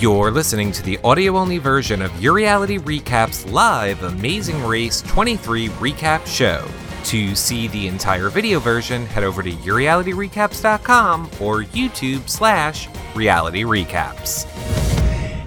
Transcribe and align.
You're 0.00 0.30
listening 0.30 0.70
to 0.72 0.82
the 0.84 0.96
audio 1.02 1.36
only 1.36 1.58
version 1.58 2.02
of 2.02 2.22
Your 2.22 2.34
Reality 2.34 2.78
Recaps 2.78 3.50
live 3.50 4.04
Amazing 4.04 4.64
Race 4.64 5.02
23 5.02 5.70
recap 5.70 6.24
show. 6.24 6.64
To 7.06 7.34
see 7.34 7.66
the 7.66 7.88
entire 7.88 8.28
video 8.28 8.60
version, 8.60 9.06
head 9.06 9.24
over 9.24 9.42
to 9.42 9.50
yourrealityrecaps.com 9.50 11.24
or 11.40 11.64
YouTube 11.64 12.28
slash 12.28 12.88
reality 13.16 13.64
recaps. 13.64 14.44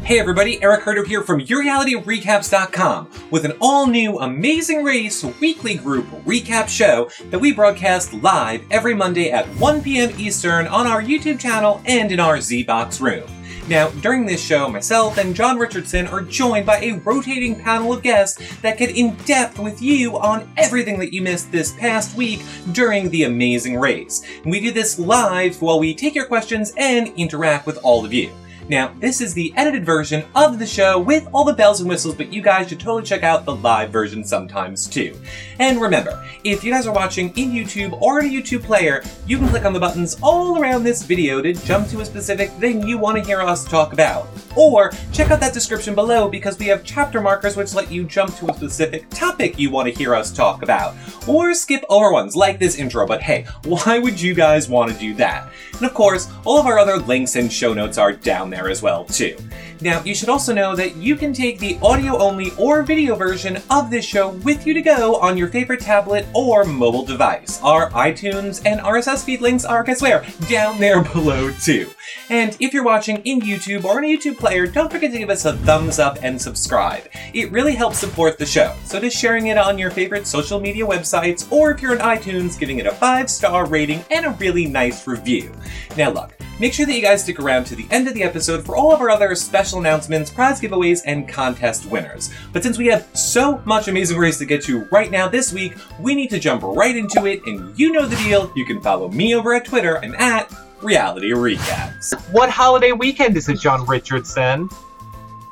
Hey 0.04 0.20
everybody, 0.20 0.62
Eric 0.62 0.82
Herder 0.82 1.06
here 1.06 1.24
from 1.24 1.40
YourRealityRecaps.com 1.40 3.10
with 3.32 3.46
an 3.46 3.54
all-new 3.62 4.20
Amazing 4.20 4.84
Race 4.84 5.24
weekly 5.40 5.76
group 5.76 6.08
recap 6.26 6.68
show 6.68 7.10
that 7.30 7.40
we 7.40 7.54
broadcast 7.54 8.14
live 8.16 8.66
every 8.70 8.96
Monday 8.96 9.32
at 9.32 9.48
1 9.48 9.82
p.m. 9.82 10.12
Eastern 10.20 10.68
on 10.68 10.88
our 10.88 11.02
YouTube 11.02 11.40
channel 11.40 11.82
and 11.86 12.12
in 12.12 12.20
our 12.20 12.42
Z-Box 12.42 13.00
room. 13.00 13.24
Now, 13.72 13.90
during 14.02 14.26
this 14.26 14.44
show, 14.44 14.68
myself 14.68 15.18
and 15.18 15.34
John 15.34 15.58
Richardson 15.58 16.06
are 16.08 16.20
joined 16.20 16.66
by 16.66 16.80
a 16.80 17.00
rotating 17.06 17.58
panel 17.58 17.94
of 17.94 18.04
guests 18.04 18.38
that 18.60 18.78
get 18.78 18.98
in 18.98 19.16
depth 19.24 19.60
with 19.60 19.82
you 19.82 20.20
on 20.20 20.52
everything 20.58 21.00
that 21.00 21.14
you 21.14 21.22
missed 21.22 21.54
this 21.54 21.72
past 21.72 22.18
week 22.18 22.44
during 22.74 23.10
the 23.10 23.24
amazing 23.24 23.80
race. 23.80 24.24
And 24.44 24.52
we 24.52 24.60
do 24.60 24.72
this 24.72 25.00
live 25.00 25.62
while 25.62 25.80
we 25.80 25.96
take 25.96 26.16
your 26.16 26.26
questions 26.26 26.74
and 26.76 27.14
interact 27.16 27.66
with 27.66 27.80
all 27.82 28.04
of 28.04 28.14
you. 28.14 28.30
Now, 28.72 28.96
this 29.00 29.20
is 29.20 29.34
the 29.34 29.54
edited 29.58 29.86
version 29.86 30.24
of 30.34 30.58
the 30.58 30.66
show 30.66 30.98
with 30.98 31.28
all 31.34 31.44
the 31.44 31.52
bells 31.52 31.82
and 31.82 31.90
whistles, 31.90 32.16
but 32.16 32.32
you 32.32 32.42
guys 32.42 32.70
should 32.70 32.80
totally 32.80 33.04
check 33.04 33.22
out 33.22 33.44
the 33.44 33.54
live 33.54 33.90
version 33.90 34.24
sometimes 34.24 34.88
too. 34.88 35.20
And 35.60 35.82
remember, 35.82 36.26
if 36.46 36.64
you 36.64 36.72
guys 36.72 36.88
are 36.88 36.94
watching 36.94 37.38
in 37.38 37.52
YouTube 37.52 38.02
or 38.02 38.22
in 38.22 38.28
a 38.28 38.30
YouTube 38.30 38.64
player, 38.64 39.04
you 39.28 39.38
can 39.38 39.50
click 39.50 39.66
on 39.66 39.74
the 39.74 39.80
buttons 39.82 40.16
all 40.24 40.58
around 40.58 40.86
this 40.86 41.04
video 41.04 41.42
to 41.42 41.52
jump 41.52 41.90
to 41.90 42.00
a 42.00 42.06
specific 42.06 42.50
thing 42.52 42.88
you 42.88 42.98
want 42.98 43.18
to 43.18 43.26
hear 43.26 43.42
us 43.42 43.66
talk 43.66 43.92
about. 43.92 44.30
Or 44.56 44.92
check 45.12 45.32
out 45.32 45.42
that 45.42 45.54
description 45.54 45.94
below 45.94 46.30
because 46.30 46.58
we 46.58 46.68
have 46.68 46.86
chapter 46.86 47.20
markers 47.20 47.58
which 47.58 47.74
let 47.74 47.92
you 47.92 48.06
jump 48.06 48.38
to 48.38 48.52
a 48.52 48.54
specific 48.54 49.10
topic 49.10 49.60
you 49.60 49.70
want 49.70 49.90
to 49.90 50.00
hear 50.00 50.16
us 50.16 50.32
talk 50.32 50.64
about. 50.64 50.96
Or 51.28 51.54
skip 51.54 51.84
over 51.90 52.14
ones 52.14 52.38
like 52.38 52.58
this 52.58 52.78
intro, 52.78 53.06
but 53.06 53.22
hey, 53.22 53.48
why 53.66 54.00
would 54.00 54.20
you 54.22 54.34
guys 54.34 54.70
want 54.70 54.94
to 54.94 54.98
do 54.98 55.14
that? 55.16 55.50
And 55.74 55.86
of 55.86 55.94
course, 55.94 56.32
all 56.46 56.60
of 56.60 56.68
our 56.68 56.80
other 56.80 56.98
links 56.98 57.36
and 57.36 57.52
show 57.52 57.74
notes 57.74 57.98
are 57.98 58.14
down 58.14 58.50
there 58.50 58.61
as 58.70 58.82
well 58.82 59.06
too. 59.06 59.38
Now, 59.82 60.04
you 60.04 60.14
should 60.14 60.30
also 60.30 60.54
know 60.54 60.76
that 60.76 60.96
you 60.96 61.16
can 61.16 61.34
take 61.34 61.58
the 61.58 61.80
audio 61.82 62.18
only 62.20 62.52
or 62.58 62.84
video 62.84 63.16
version 63.16 63.58
of 63.72 63.90
this 63.90 64.06
show 64.06 64.30
with 64.30 64.68
you 64.68 64.76
to 64.76 64.82
go 64.82 65.16
on 65.16 65.38
your 65.38 65.48
favorite 65.48 65.80
tablet 65.80 66.28
or 66.36 66.64
mobile 66.66 67.04
device. 67.04 67.60
Our 67.64 67.90
iTunes 67.90 68.62
and 68.66 68.80
RSS 68.80 69.26
feed 69.26 69.42
links 69.42 69.66
are, 69.66 69.84
I 69.88 69.94
swear, 69.96 70.24
down 70.48 70.80
there 70.80 71.04
below 71.14 71.52
too. 71.52 71.90
And 72.30 72.56
if 72.60 72.74
you're 72.74 72.84
watching 72.84 73.18
in 73.26 73.42
YouTube 73.42 73.84
or 73.84 73.98
in 73.98 74.06
a 74.06 74.18
YouTube 74.18 74.38
player, 74.38 74.68
don't 74.68 74.92
forget 74.92 75.12
to 75.12 75.18
give 75.18 75.32
us 75.32 75.46
a 75.46 75.58
thumbs 75.58 75.98
up 75.98 76.20
and 76.22 76.40
subscribe. 76.40 77.08
It 77.34 77.52
really 77.52 77.74
helps 77.74 77.98
support 77.98 78.38
the 78.38 78.46
show. 78.46 78.76
So 78.86 79.00
just 79.00 79.18
sharing 79.18 79.48
it 79.48 79.58
on 79.58 79.80
your 79.80 79.92
favorite 79.92 80.28
social 80.28 80.60
media 80.60 80.86
websites, 80.86 81.52
or 81.52 81.72
if 81.72 81.82
you're 81.82 82.00
on 82.00 82.18
iTunes, 82.18 82.60
giving 82.60 82.78
it 82.78 82.86
a 82.86 82.92
five 82.92 83.30
star 83.30 83.66
rating 83.66 84.04
and 84.12 84.26
a 84.28 84.32
really 84.32 84.66
nice 84.66 85.08
review. 85.08 85.52
Now 85.98 86.12
look, 86.12 86.34
Make 86.62 86.74
sure 86.74 86.86
that 86.86 86.94
you 86.94 87.02
guys 87.02 87.24
stick 87.24 87.40
around 87.40 87.64
to 87.66 87.76
the 87.76 87.88
end 87.90 88.08
of 88.08 88.14
the 88.14 88.22
episode 88.22 88.64
for 88.64 88.76
all 88.76 88.94
of 88.94 89.02
our 89.02 89.10
other 89.10 89.34
special 89.34 89.80
announcements, 89.80 90.30
prize 90.30 90.62
giveaways, 90.62 91.02
and 91.08 91.28
contest 91.28 91.88
winners. 91.88 92.30
But 92.54 92.62
since 92.62 92.78
we 92.78 92.86
have 92.86 93.08
so 93.18 93.64
much 93.66 93.88
amazing 93.88 94.20
race 94.20 94.38
to 94.38 94.46
get 94.46 94.62
to 94.66 94.84
right 94.92 95.10
now 95.10 95.28
this 95.28 95.52
week, 95.52 95.74
we 96.00 96.14
need 96.14 96.30
to 96.30 96.38
jump 96.38 96.62
right 96.62 96.96
into 96.96 97.26
it, 97.26 97.42
and 97.48 97.76
you 97.80 97.92
know 97.92 98.06
the 98.06 98.16
deal. 98.18 98.54
You 98.56 98.64
can 98.64 98.80
follow 98.80 99.10
me 99.10 99.34
over 99.34 99.56
at 99.56 99.66
Twitter. 99.66 99.98
I'm 100.04 100.14
at 100.14 100.54
Reality 100.84 101.32
Recaps. 101.32 102.14
What 102.32 102.52
holiday 102.52 102.92
weekend 102.92 103.36
is 103.38 103.50
it, 103.50 103.60
John 103.60 103.84
Richardson? 103.88 104.70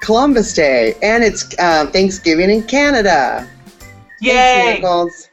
Columbus 0.04 0.54
Day, 0.54 0.94
and 1.02 1.24
it's 1.24 1.58
uh, 1.58 1.88
Thanksgiving 1.88 2.52
in 2.52 2.62
Canada. 2.68 3.50
Yay! 4.22 4.34
Thanks, 4.36 4.82
miracles. 4.84 5.30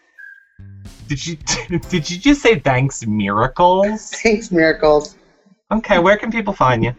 Did 1.06 1.26
you 1.26 1.36
did 1.90 2.10
you 2.10 2.16
just 2.16 2.40
say 2.40 2.60
thanks 2.60 3.06
miracles? 3.06 4.10
Thanks, 4.12 4.50
miracles. 4.50 5.15
Okay, 5.72 5.98
where 5.98 6.16
can 6.16 6.30
people 6.30 6.54
find 6.54 6.84
you? 6.84 6.94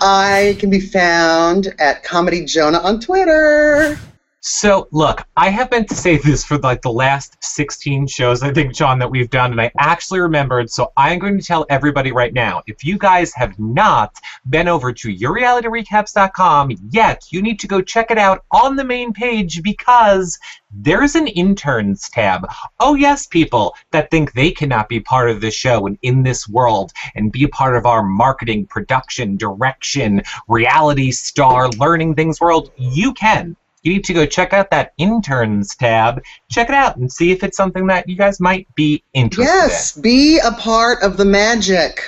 I 0.00 0.56
can 0.58 0.70
be 0.70 0.80
found 0.80 1.74
at 1.78 2.02
Comedy 2.02 2.46
Jonah 2.46 2.78
on 2.78 3.00
Twitter. 3.00 3.98
So, 4.42 4.88
look, 4.90 5.22
I 5.36 5.50
have 5.50 5.70
meant 5.70 5.86
to 5.90 5.94
say 5.94 6.16
this 6.16 6.46
for 6.46 6.56
like 6.56 6.80
the 6.80 6.90
last 6.90 7.36
16 7.44 8.06
shows, 8.06 8.42
I 8.42 8.50
think, 8.50 8.74
John, 8.74 8.98
that 9.00 9.10
we've 9.10 9.28
done, 9.28 9.52
and 9.52 9.60
I 9.60 9.70
actually 9.78 10.20
remembered. 10.20 10.70
So, 10.70 10.92
I'm 10.96 11.18
going 11.18 11.38
to 11.38 11.44
tell 11.44 11.66
everybody 11.68 12.10
right 12.10 12.32
now 12.32 12.62
if 12.66 12.82
you 12.82 12.96
guys 12.96 13.34
have 13.34 13.58
not 13.58 14.16
been 14.48 14.66
over 14.66 14.94
to 14.94 15.14
yourrealityrecaps.com 15.14 16.70
yet, 16.90 17.22
you 17.30 17.42
need 17.42 17.60
to 17.60 17.68
go 17.68 17.82
check 17.82 18.10
it 18.10 18.16
out 18.16 18.42
on 18.50 18.76
the 18.76 18.84
main 18.84 19.12
page 19.12 19.62
because 19.62 20.38
there's 20.72 21.16
an 21.16 21.26
interns 21.26 22.08
tab. 22.08 22.46
Oh, 22.78 22.94
yes, 22.94 23.26
people 23.26 23.74
that 23.90 24.10
think 24.10 24.32
they 24.32 24.52
cannot 24.52 24.88
be 24.88 25.00
part 25.00 25.28
of 25.28 25.42
this 25.42 25.54
show 25.54 25.86
and 25.86 25.98
in 26.00 26.22
this 26.22 26.48
world 26.48 26.92
and 27.14 27.30
be 27.30 27.44
a 27.44 27.48
part 27.48 27.76
of 27.76 27.84
our 27.84 28.02
marketing, 28.02 28.66
production, 28.66 29.36
direction, 29.36 30.22
reality 30.48 31.10
star, 31.10 31.68
learning 31.70 32.14
things 32.14 32.40
world, 32.40 32.70
you 32.78 33.12
can 33.12 33.54
you 33.82 33.92
need 33.92 34.04
to 34.04 34.12
go 34.12 34.26
check 34.26 34.52
out 34.52 34.70
that 34.70 34.92
interns 34.98 35.74
tab. 35.76 36.22
Check 36.50 36.68
it 36.68 36.74
out 36.74 36.96
and 36.96 37.10
see 37.10 37.30
if 37.30 37.42
it's 37.42 37.56
something 37.56 37.86
that 37.86 38.08
you 38.08 38.16
guys 38.16 38.40
might 38.40 38.66
be 38.74 39.02
interested 39.14 39.44
Yes, 39.44 39.96
in. 39.96 40.00
Yes, 40.00 40.02
be 40.02 40.38
a 40.38 40.52
part 40.52 41.02
of 41.02 41.16
the 41.16 41.24
magic. 41.24 42.00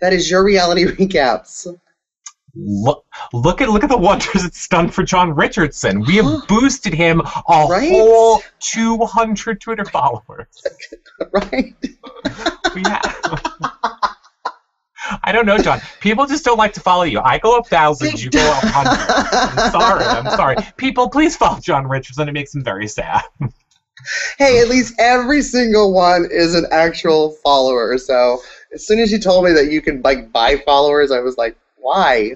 That 0.00 0.12
is 0.12 0.30
your 0.30 0.44
reality 0.44 0.84
recaps. 0.86 1.66
Look, 2.54 3.04
look 3.32 3.62
at 3.62 3.70
look 3.70 3.82
at 3.82 3.88
the 3.88 3.96
wonders 3.96 4.44
it's 4.44 4.68
done 4.68 4.90
for 4.90 5.02
John 5.02 5.34
Richardson. 5.34 6.02
We 6.02 6.16
have 6.16 6.46
boosted 6.48 6.92
him 6.92 7.20
a 7.20 7.66
Right? 7.68 7.90
whole 7.90 8.42
200 8.60 9.60
Twitter 9.60 9.84
followers. 9.84 10.46
Right? 11.32 11.74
We 12.74 12.82
have. 12.82 13.70
I 15.24 15.32
don't 15.32 15.46
know, 15.46 15.58
John. 15.58 15.80
People 16.00 16.26
just 16.26 16.44
don't 16.44 16.58
like 16.58 16.72
to 16.74 16.80
follow 16.80 17.04
you. 17.04 17.20
I 17.20 17.38
go 17.38 17.56
up 17.56 17.66
thousands, 17.68 18.22
you 18.24 18.30
go 18.30 18.40
up 18.52 18.62
hundreds. 18.64 19.32
I'm 19.32 19.70
sorry. 19.70 20.04
I'm 20.04 20.30
sorry. 20.36 20.56
People, 20.76 21.08
please 21.10 21.36
follow 21.36 21.60
John 21.60 21.86
Richardson. 21.88 22.28
It 22.28 22.32
makes 22.32 22.54
him 22.54 22.62
very 22.64 22.88
sad. 22.88 23.22
Hey, 24.38 24.60
at 24.60 24.68
least 24.68 24.94
every 24.98 25.42
single 25.42 25.92
one 25.92 26.26
is 26.30 26.54
an 26.54 26.66
actual 26.72 27.32
follower. 27.44 27.96
So 27.98 28.38
as 28.74 28.86
soon 28.86 28.98
as 28.98 29.12
you 29.12 29.18
told 29.18 29.44
me 29.44 29.52
that 29.52 29.70
you 29.70 29.80
could 29.80 30.02
like 30.04 30.32
buy 30.32 30.56
followers, 30.64 31.12
I 31.12 31.20
was 31.20 31.36
like, 31.38 31.56
why? 31.76 32.32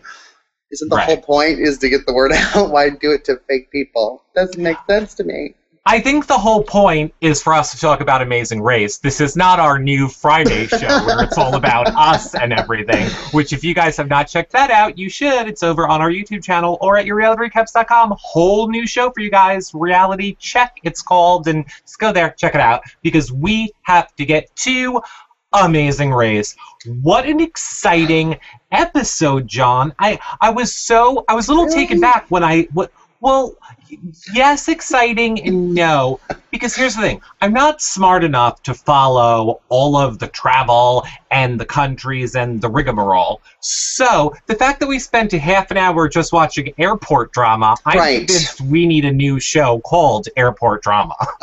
Isn't 0.71 0.89
the 0.89 0.97
Right. 0.97 1.07
whole 1.07 1.21
point 1.21 1.59
is 1.61 1.79
to 1.79 1.89
get 1.89 2.07
the 2.07 2.13
word 2.13 2.33
out? 2.35 2.71
Why 2.71 2.91
do 2.91 3.13
it 3.13 3.25
to 3.25 3.41
fake 3.49 3.71
people? 3.71 4.23
Doesn't 4.35 4.63
make 4.63 4.77
sense 4.89 5.15
to 5.15 5.25
me. 5.25 5.55
I 5.89 6.01
think 6.01 6.27
the 6.27 6.37
whole 6.37 6.65
point 6.65 7.15
is 7.21 7.41
for 7.41 7.55
us 7.55 7.71
to 7.71 7.79
talk 7.79 8.01
about 8.01 8.21
Amazing 8.21 8.61
Race. 8.61 8.99
This 8.99 9.21
is 9.21 9.37
not 9.37 9.61
our 9.61 9.79
new 9.79 10.09
Friday 10.09 10.67
show 10.67 11.07
where 11.07 11.23
it's 11.23 11.39
all 11.39 11.55
about 11.55 11.87
us 11.97 12.35
and 12.35 12.53
everything, 12.53 13.09
which 13.31 13.53
if 13.53 13.63
you 13.63 13.73
guys 13.73 13.97
have 13.99 14.09
not 14.09 14.27
checked 14.27 14.51
that 14.51 14.73
out, 14.73 14.99
you 14.99 15.09
should. 15.09 15.47
It's 15.47 15.63
over 15.63 15.87
on 15.87 16.01
our 16.01 16.11
YouTube 16.11 16.43
channel 16.43 16.77
or 16.81 16.99
at 16.99 17.07
yourrealityrecaps.com. 17.07 18.17
Whole 18.19 18.69
new 18.69 18.85
show 18.85 19.13
for 19.13 19.21
you 19.21 19.31
guys. 19.31 19.71
Reality 19.75 20.35
Check, 20.41 20.81
it's 20.83 21.03
called. 21.03 21.47
And 21.47 21.65
just 21.83 22.01
go 22.01 22.13
there, 22.13 22.31
check 22.31 22.57
it 22.57 22.61
out, 22.61 22.83
because 23.03 23.31
we 23.31 23.71
have 23.83 24.13
to 24.17 24.25
get 24.25 24.55
to 24.57 25.01
Amazing 25.53 26.13
Race. 26.13 26.57
What 27.01 27.27
an 27.29 27.39
exciting 27.39 28.41
episode, 28.73 29.47
John. 29.47 29.95
I, 30.01 30.19
I 30.41 30.51
was 30.51 30.75
so, 30.75 31.25
I 31.29 31.35
was 31.37 31.47
a 31.47 31.53
little 31.53 31.69
taken 31.69 32.01
back 32.01 32.29
when 32.29 32.43
I, 32.43 32.63
what, 32.73 32.91
well, 33.27 33.57
yes, 34.33 34.69
exciting 34.69 35.43
and 35.45 35.75
no. 35.75 36.21
Because 36.53 36.77
here's 36.77 36.95
the 36.95 37.03
thing 37.03 37.21
I'm 37.41 37.53
not 37.53 37.83
smart 37.83 38.23
enough 38.23 38.63
to 38.63 38.73
follow 38.73 39.61
all 39.69 39.97
of 39.97 40.21
the 40.21 40.29
travel 40.29 41.05
and 41.33 41.59
the 41.59 41.65
countries 41.65 42.37
and 42.37 42.61
the 42.61 42.71
rigmarole. 42.71 43.43
So 43.59 44.33
the 44.47 44.55
fact 44.55 44.79
that 44.79 44.87
we 44.87 45.01
spent 45.01 45.33
a 45.33 45.41
half 45.41 45.73
an 45.73 45.77
hour 45.77 46.09
just 46.09 46.33
watching 46.33 46.73
airport 46.79 47.33
drama, 47.33 47.75
I'm 47.85 47.99
Right. 47.99 48.19
convinced 48.19 48.61
we 48.61 48.87
need 48.87 49.05
a 49.05 49.13
new 49.13 49.41
show 49.41 49.81
called 49.81 50.29
Airport 50.37 50.85
Drama. 50.85 51.17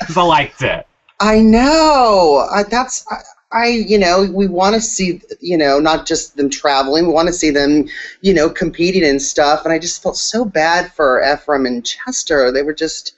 Because 0.00 0.16
I 0.16 0.22
liked 0.22 0.62
it. 0.62 0.86
I 1.20 1.38
know. 1.40 2.48
I, 2.50 2.62
that's 2.64 3.04
I, 3.10 3.18
I. 3.52 3.68
You 3.68 3.98
know, 3.98 4.28
we 4.30 4.46
want 4.46 4.74
to 4.74 4.80
see. 4.80 5.20
You 5.40 5.58
know, 5.58 5.78
not 5.78 6.06
just 6.06 6.36
them 6.36 6.50
traveling. 6.50 7.06
We 7.06 7.12
want 7.12 7.28
to 7.28 7.34
see 7.34 7.50
them. 7.50 7.88
You 8.20 8.34
know, 8.34 8.48
competing 8.50 9.04
and 9.04 9.20
stuff. 9.20 9.64
And 9.64 9.72
I 9.72 9.78
just 9.78 10.02
felt 10.02 10.16
so 10.16 10.44
bad 10.44 10.92
for 10.92 11.22
Ephraim 11.22 11.66
and 11.66 11.84
Chester. 11.84 12.52
They 12.52 12.62
were 12.62 12.74
just 12.74 13.14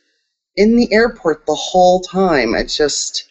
in 0.57 0.77
the 0.77 0.93
airport 0.93 1.47
the 1.47 1.55
whole 1.55 2.01
time. 2.01 2.55
It 2.55 2.67
just. 2.67 3.29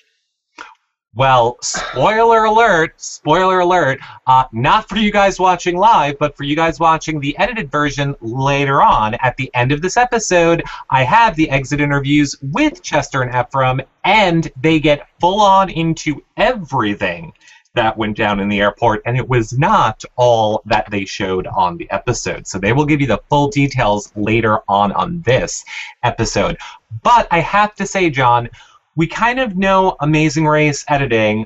Well, 1.16 1.60
spoiler 1.62 2.46
alert, 2.46 3.00
spoiler 3.00 3.60
alert, 3.60 4.00
uh, 4.26 4.46
not 4.52 4.90
for 4.90 4.98
you 4.98 5.12
guys 5.12 5.40
watching 5.40 5.78
live, 5.78 6.18
but 6.18 6.36
for 6.36 6.44
you 6.44 6.56
guys 6.56 6.80
watching 6.80 7.20
the 7.20 7.38
edited 7.38 7.70
version 7.70 8.16
later 8.20 8.82
on. 8.82 9.14
At 9.16 9.38
the 9.38 9.54
end 9.54 9.72
of 9.72 9.84
this 9.84 9.96
episode, 9.96 10.64
I 10.90 11.04
have 11.04 11.36
the 11.36 11.52
exit 11.52 11.82
interviews 11.82 12.36
with 12.42 12.82
Chester 12.82 13.22
and 13.22 13.30
Ephraim, 13.30 13.82
and 14.04 14.52
they 14.60 14.80
get 14.80 15.08
full 15.20 15.40
on 15.40 15.70
into 15.70 16.24
everything 16.36 17.32
that 17.76 17.96
went 17.96 18.18
down 18.18 18.40
in 18.40 18.50
the 18.50 18.60
airport, 18.60 19.04
and 19.06 19.16
it 19.16 19.30
was 19.30 19.54
not 19.54 20.04
all 20.16 20.64
that 20.66 20.90
they 20.90 21.06
showed 21.06 21.46
on 21.46 21.78
the 21.78 21.90
episode. 21.92 22.48
So 22.48 22.58
they 22.58 22.74
will 22.74 22.86
give 22.86 23.02
you 23.02 23.08
the 23.08 23.22
full 23.30 23.50
details 23.50 24.12
later 24.16 24.62
on 24.68 24.92
on 24.94 25.22
this 25.22 25.64
episode. 26.02 26.58
But 27.04 27.28
I 27.30 27.40
have 27.40 27.76
to 27.76 27.86
say, 27.86 28.10
John, 28.10 28.50
we 28.96 29.08
kind 29.08 29.40
of 29.40 29.58
know 29.58 29.96
Amazing 30.02 30.46
Race 30.46 30.86
editing. 30.88 31.46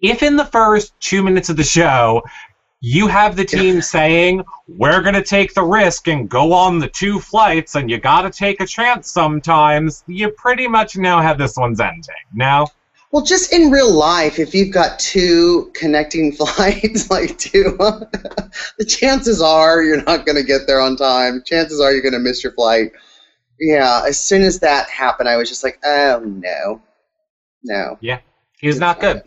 If 0.00 0.22
in 0.22 0.36
the 0.36 0.44
first 0.44 0.98
two 1.00 1.22
minutes 1.22 1.48
of 1.48 1.56
the 1.56 1.64
show, 1.64 2.22
you 2.80 3.06
have 3.06 3.34
the 3.34 3.44
team 3.44 3.80
saying, 3.96 4.44
We're 4.68 5.00
going 5.00 5.14
to 5.14 5.22
take 5.22 5.54
the 5.54 5.64
risk 5.64 6.06
and 6.08 6.28
go 6.28 6.52
on 6.52 6.78
the 6.78 6.88
two 6.88 7.18
flights, 7.18 7.74
and 7.74 7.90
you 7.90 7.98
got 7.98 8.22
to 8.22 8.30
take 8.30 8.60
a 8.60 8.66
chance 8.66 9.10
sometimes, 9.10 10.04
you 10.06 10.28
pretty 10.30 10.68
much 10.68 10.96
know 10.96 11.20
how 11.20 11.34
this 11.34 11.56
one's 11.56 11.80
ending. 11.80 12.02
Now, 12.34 12.68
Well, 13.10 13.24
just 13.24 13.52
in 13.52 13.70
real 13.70 13.92
life, 13.92 14.38
if 14.38 14.54
you've 14.54 14.72
got 14.72 14.98
two 14.98 15.72
connecting 15.74 16.32
flights, 16.36 17.10
like 17.10 17.38
two, 17.38 17.76
the 18.78 18.84
chances 18.86 19.40
are 19.40 19.82
you're 19.82 20.02
not 20.02 20.26
going 20.26 20.36
to 20.36 20.44
get 20.44 20.66
there 20.66 20.80
on 20.80 20.96
time. 20.96 21.42
Chances 21.44 21.80
are 21.80 21.92
you're 21.92 22.02
going 22.02 22.12
to 22.12 22.18
miss 22.18 22.44
your 22.44 22.52
flight. 22.52 22.92
Yeah, 23.60 24.02
as 24.06 24.18
soon 24.18 24.42
as 24.42 24.60
that 24.60 24.88
happened, 24.88 25.28
I 25.28 25.36
was 25.36 25.48
just 25.48 25.62
like, 25.62 25.78
oh 25.84 26.22
no, 26.24 26.82
no. 27.62 27.98
Yeah, 28.00 28.20
he's 28.58 28.78
not 28.78 29.00
good. 29.00 29.22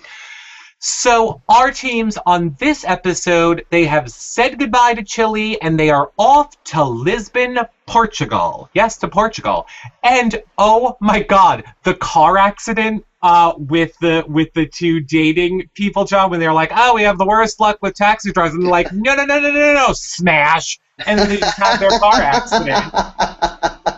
So 0.80 1.42
our 1.50 1.72
teams 1.72 2.20
on 2.28 2.56
this 2.60 2.86
episode, 2.86 3.66
they 3.72 3.86
have 3.86 4.12
said 4.12 4.60
goodbye 4.60 4.94
to 4.94 5.04
Chile 5.04 5.60
and 5.62 5.80
they 5.80 5.90
are 5.90 6.12
off 6.20 6.64
to 6.66 6.84
Lisbon, 6.84 7.58
Portugal. 7.88 8.70
Yes, 8.74 8.98
to 8.98 9.08
Portugal. 9.08 9.66
And 10.04 10.42
oh 10.60 10.96
my 11.02 11.24
god, 11.24 11.64
the 11.84 11.96
car 11.96 12.38
accident 12.38 13.04
uh, 13.24 13.54
with 13.58 13.98
the 14.02 14.24
with 14.28 14.54
the 14.54 14.68
two 14.68 15.00
dating 15.00 15.70
people, 15.74 16.06
John, 16.06 16.30
when 16.30 16.40
they're 16.40 16.54
like, 16.54 16.72
"Oh, 16.76 16.94
we 16.94 17.02
have 17.04 17.18
the 17.18 17.26
worst 17.26 17.60
luck 17.60 17.80
with 17.82 17.96
taxi 17.96 18.32
drivers," 18.32 18.54
and 18.54 18.64
they're 18.64 18.72
like, 18.72 18.92
"No, 18.94 19.16
no, 19.16 19.26
no, 19.26 19.40
no, 19.40 19.52
no, 19.52 19.74
no, 19.74 19.94
smash!" 19.94 20.80
And 21.06 21.20
then 21.20 21.30
they 21.30 21.38
just 21.38 21.58
have 21.58 21.80
their 21.80 21.92
car 22.00 22.16
accident, 22.20 22.92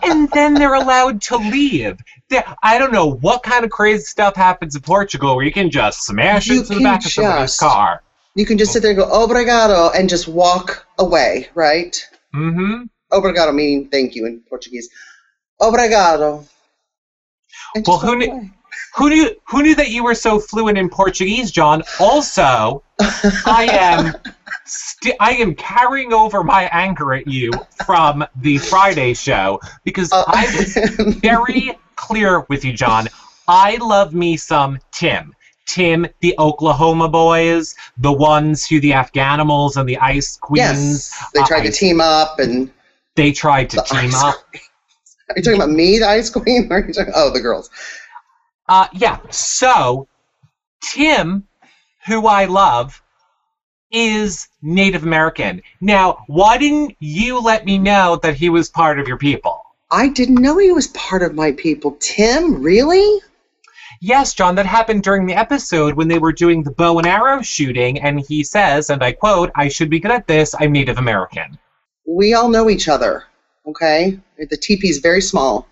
and 0.04 0.30
then 0.32 0.54
they're 0.54 0.74
allowed 0.74 1.22
to 1.24 1.38
leave. 1.38 1.98
There- 2.30 2.44
I 2.62 2.78
don't 2.78 2.92
know 2.92 3.06
what 3.06 3.42
kind 3.44 3.64
of 3.64 3.72
crazy 3.72 4.04
stuff 4.04 4.36
happens 4.36 4.76
in 4.76 4.82
Portugal 4.82 5.36
where 5.36 5.46
you 5.46 5.52
can 5.52 5.70
just 5.72 6.04
smash 6.06 6.48
You 6.48 6.60
into 6.60 6.76
the 6.76 6.84
back 6.84 7.06
of 7.06 7.12
somebody's 7.12 7.58
car. 7.58 8.04
You 8.36 8.46
can 8.46 8.58
just 8.58 8.74
sit 8.74 8.82
there 8.82 8.92
and 8.92 9.00
go 9.00 9.06
obrigado 9.06 9.92
and 9.98 10.10
just 10.10 10.28
walk 10.28 10.86
away, 10.98 11.48
right? 11.56 11.96
Mm-hmm. 12.36 12.84
Obrigado 13.12 13.54
meaning 13.54 13.88
thank 13.90 14.16
you 14.16 14.26
in 14.26 14.42
Portuguese. 14.50 14.90
Obrigado. 15.62 16.46
Well, 17.86 17.98
who 18.00 18.16
knew- 18.18 18.32
away. 18.32 18.52
Who 18.96 19.10
knew? 19.10 19.36
Who 19.50 19.62
knew 19.64 19.76
that 19.76 19.90
you 19.90 20.04
were 20.04 20.16
so 20.16 20.40
fluent 20.40 20.78
in 20.78 20.90
Portuguese, 20.90 21.52
John? 21.52 21.84
Also, 22.00 22.84
I 23.00 23.68
am. 23.72 24.14
St- 24.66 25.16
I 25.20 25.32
am 25.34 25.56
carrying 25.56 26.14
over 26.14 26.44
my 26.44 26.64
anger 26.72 27.14
at 27.14 27.28
you 27.28 27.52
from 27.86 28.26
the 28.38 28.58
Friday 28.58 29.14
show 29.14 29.60
because 29.84 30.12
Uh, 30.12 30.24
I 30.28 30.46
was 30.58 30.76
very 31.22 31.78
clear 31.96 32.46
with 32.50 32.64
you, 32.66 32.74
John. 32.74 33.08
I 33.48 33.78
love 33.78 34.14
me 34.14 34.38
some 34.38 34.80
Tim. 34.92 35.34
Tim, 35.68 36.08
the 36.22 36.34
Oklahoma 36.40 37.08
boys, 37.10 37.76
the 37.98 38.12
ones 38.12 38.66
who 38.68 38.80
the 38.80 38.92
Afghanimals 38.92 39.78
and 39.78 39.88
the 39.88 39.98
Ice 39.98 40.36
Queens, 40.38 41.12
yes, 41.12 41.24
they 41.34 41.44
tried 41.44 41.62
I- 41.62 41.66
to 41.68 41.72
team 41.72 42.02
up, 42.02 42.40
and 42.40 42.72
they 43.16 43.32
tried 43.32 43.70
to 43.72 43.76
The 43.78 43.82
team 43.84 44.16
up. 44.16 44.36
are 44.54 45.36
you 45.38 45.44
talking 45.44 45.56
about 45.62 45.70
me, 45.72 46.00
the 46.00 46.08
ice 46.08 46.30
queen? 46.32 46.68
Or 46.72 46.78
are 46.80 46.88
you 46.88 46.94
talking? 46.94 47.14
Oh, 47.16 47.30
the 47.32 47.40
girls. 47.40 47.70
Uh, 48.68 48.88
yeah. 48.94 49.20
So, 49.30 50.08
Tim, 50.92 51.48
who 52.08 52.26
I 52.28 52.46
love, 52.46 53.02
is 53.92 54.48
Native 54.62 55.04
American. 55.04 55.62
Now, 55.82 56.24
why 56.28 56.58
didn't 56.58 56.96
you 57.00 57.42
let 57.42 57.66
me 57.66 57.78
know 57.78 58.20
that 58.24 58.36
he 58.36 58.50
was 58.50 58.70
part 58.70 59.00
of 59.00 59.08
your 59.08 59.18
people? 59.18 59.62
I 59.92 60.10
didn't 60.10 60.42
know 60.42 60.58
he 60.58 60.72
was 60.72 60.88
part 60.88 61.24
of 61.24 61.34
my 61.34 61.52
people. 61.54 61.98
Tim, 62.00 62.62
really? 62.62 63.22
Yes, 64.02 64.34
John, 64.34 64.56
that 64.56 64.66
happened 64.66 65.04
during 65.04 65.26
the 65.26 65.34
episode 65.34 65.96
when 65.96 66.08
they 66.08 66.20
were 66.20 66.32
doing 66.32 66.64
the 66.64 66.72
bow 66.72 67.00
and 67.00 67.08
arrow 67.08 67.42
shooting, 67.42 68.00
and 68.00 68.20
he 68.20 68.44
says, 68.44 68.90
and 68.90 69.04
I 69.04 69.12
quote, 69.12 69.52
I 69.56 69.68
should 69.68 69.90
be 69.90 70.00
good 70.00 70.12
at 70.12 70.28
this, 70.28 70.56
I'm 70.58 70.72
Native 70.72 71.00
American. 71.00 71.58
We 72.08 72.34
all 72.34 72.50
know 72.50 72.70
each 72.70 72.88
other. 72.88 73.26
Okay, 73.68 74.20
the 74.38 74.58
teepee 74.58 74.90
is 74.90 75.00
very 75.00 75.22
small. 75.22 75.68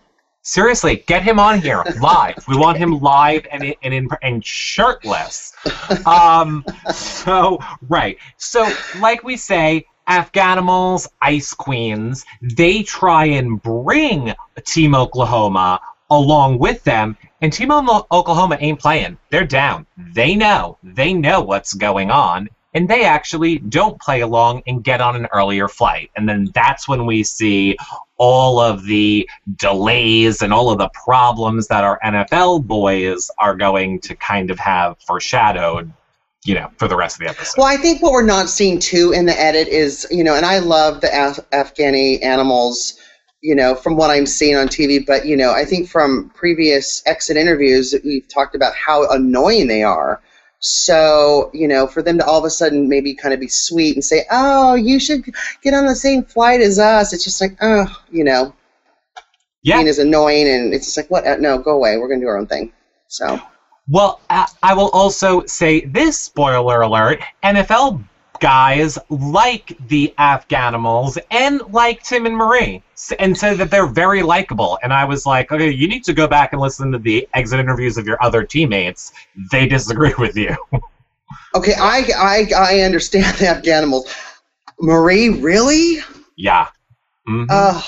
Seriously, 0.48 1.04
get 1.08 1.24
him 1.24 1.40
on 1.40 1.60
here 1.60 1.84
live. 2.02 2.48
We 2.48 2.56
want 2.56 2.78
him 2.78 3.00
live 3.00 3.46
and 3.52 3.76
and, 3.84 3.94
in, 3.94 4.08
and 4.22 4.44
shirtless. 4.46 5.54
Um, 6.06 6.64
so 6.94 7.60
right. 7.90 8.18
So 8.38 8.72
like 9.00 9.24
we 9.26 9.36
say, 9.36 9.86
Afghanimals, 10.08 11.10
Ice 11.22 11.54
Queens, 11.54 12.24
they 12.42 12.82
try 12.82 13.26
and 13.26 13.62
bring 13.62 14.34
Team 14.66 14.96
Oklahoma 14.96 15.82
along 16.10 16.60
with 16.60 16.82
them, 16.86 17.18
and 17.42 17.52
Team 17.52 17.70
Oklahoma 17.70 18.58
ain't 18.62 18.80
playing. 18.80 19.18
They're 19.30 19.46
down. 19.46 19.86
They 19.98 20.34
know. 20.34 20.78
They 20.82 21.14
know 21.14 21.42
what's 21.42 21.74
going 21.74 22.10
on. 22.10 22.48
And 22.74 22.88
they 22.88 23.04
actually 23.04 23.58
don't 23.58 24.00
play 24.00 24.22
along 24.22 24.62
and 24.68 24.82
get 24.84 25.02
on 25.02 25.18
an 25.18 25.28
earlier 25.34 25.68
flight. 25.68 26.10
And 26.16 26.30
then 26.30 26.52
that's 26.54 26.88
when 26.88 27.06
we 27.06 27.24
see 27.24 27.76
all 28.18 28.60
of 28.60 28.86
the 28.86 29.30
delays 29.58 30.42
and 30.42 30.52
all 30.52 30.70
of 30.72 30.80
the 30.80 30.90
problems 30.90 31.68
that 31.68 31.84
our 31.84 32.00
NFL 32.04 32.66
boys 32.66 33.30
are 33.38 33.56
going 33.56 34.00
to 34.02 34.16
kind 34.16 34.50
of 34.50 34.58
have 34.60 34.98
foreshadowed, 35.06 35.92
you 36.44 36.56
know, 36.56 36.70
for 36.78 36.88
the 36.88 36.96
rest 36.96 37.16
of 37.16 37.20
the 37.20 37.30
episode. 37.30 37.54
Well, 37.58 37.68
I 37.68 37.78
think 37.78 38.02
what 38.02 38.12
we're 38.12 38.24
not 38.24 38.50
seeing 38.50 38.80
too 38.80 39.12
in 39.12 39.26
the 39.26 39.40
edit 39.40 39.68
is, 39.68 40.08
you 40.10 40.24
know, 40.24 40.36
and 40.36 40.46
I 40.46 40.60
love 40.60 41.02
the 41.02 41.10
Af- 41.10 41.50
Afghani 41.52 42.24
animals, 42.24 43.00
you 43.42 43.54
know, 43.54 43.76
from 43.76 43.96
what 43.96 44.10
I'm 44.10 44.26
seeing 44.26 44.56
on 44.56 44.68
TV, 44.68 45.06
but, 45.06 45.26
you 45.26 45.38
know, 45.38 45.52
I 45.52 45.64
think 45.64 45.88
from 45.88 46.32
previous 46.34 47.04
exit 47.06 47.38
interviews, 47.38 47.94
we've 48.04 48.28
talked 48.28 48.56
about 48.56 48.74
how 48.74 49.08
annoying 49.12 49.68
they 49.68 49.84
are. 49.84 50.22
So, 50.60 51.52
you 51.54 51.68
know, 51.68 51.86
for 51.86 52.02
them 52.02 52.18
to 52.18 52.26
all 52.26 52.40
of 52.40 52.46
a 52.46 52.50
sudden 52.50 52.90
maybe 52.90 53.14
kind 53.14 53.34
of 53.34 53.40
be 53.40 53.48
sweet 53.48 53.96
and 53.96 54.04
say, 54.04 54.26
oh, 54.32 54.76
you 54.76 55.00
should 55.00 55.24
get 55.62 55.74
on 55.74 55.86
the 55.86 55.96
same 55.96 56.24
flight 56.24 56.62
as 56.62 56.80
us, 56.80 57.14
it's 57.14 57.24
just 57.24 57.40
like, 57.42 57.56
oh, 57.62 57.86
you 58.12 58.24
know, 58.24 58.54
yeah. 59.62 59.78
being 59.78 59.88
as 59.88 60.00
annoying 60.00 60.48
and 60.48 60.74
it's 60.74 60.86
just 60.86 60.98
like, 60.98 61.12
what? 61.12 61.40
No, 61.40 61.58
go 61.60 61.72
away. 61.72 61.98
We're 61.98 62.08
going 62.08 62.20
to 62.20 62.26
do 62.26 62.30
our 62.30 62.38
own 62.38 62.48
thing. 62.48 62.74
So, 63.08 63.40
Well, 63.88 64.20
I 64.30 64.74
will 64.74 64.90
also 64.90 65.46
say 65.46 65.86
this 65.86 66.20
spoiler 66.20 66.82
alert 66.82 67.22
NFL 67.44 68.04
guys 68.40 68.98
like 69.10 69.78
the 69.88 70.14
Afghanimals 70.18 71.18
and 71.32 71.62
like 71.72 72.04
Tim 72.04 72.26
and 72.26 72.36
Marie 72.36 72.82
and 73.20 73.38
say 73.38 73.56
that 73.56 73.70
they're 73.72 73.88
very 73.88 74.24
likable. 74.24 74.80
And 74.84 74.92
I 74.94 75.06
was 75.06 75.26
like, 75.26 75.52
okay, 75.52 75.70
you 75.70 75.88
need 75.88 76.04
to 76.06 76.14
go 76.14 76.28
back 76.28 76.54
and 76.54 76.62
listen 76.62 76.92
to 76.92 76.98
the 76.98 77.28
exit 77.34 77.60
interviews 77.60 77.98
of 77.98 78.06
your 78.06 78.22
other 78.24 78.44
teammates. 78.44 79.12
They 79.52 79.68
disagree 79.68 80.14
with 80.18 80.36
you. 80.36 80.56
okay, 81.56 81.74
I, 81.80 82.04
I, 82.18 82.46
I 82.56 82.80
understand 82.82 83.38
the 83.38 83.46
Afghanimals. 83.46 84.14
Marie, 84.80 85.30
really? 85.30 86.00
yeah. 86.36 86.68
Mhm. 87.28 87.48
Oh, 87.50 87.86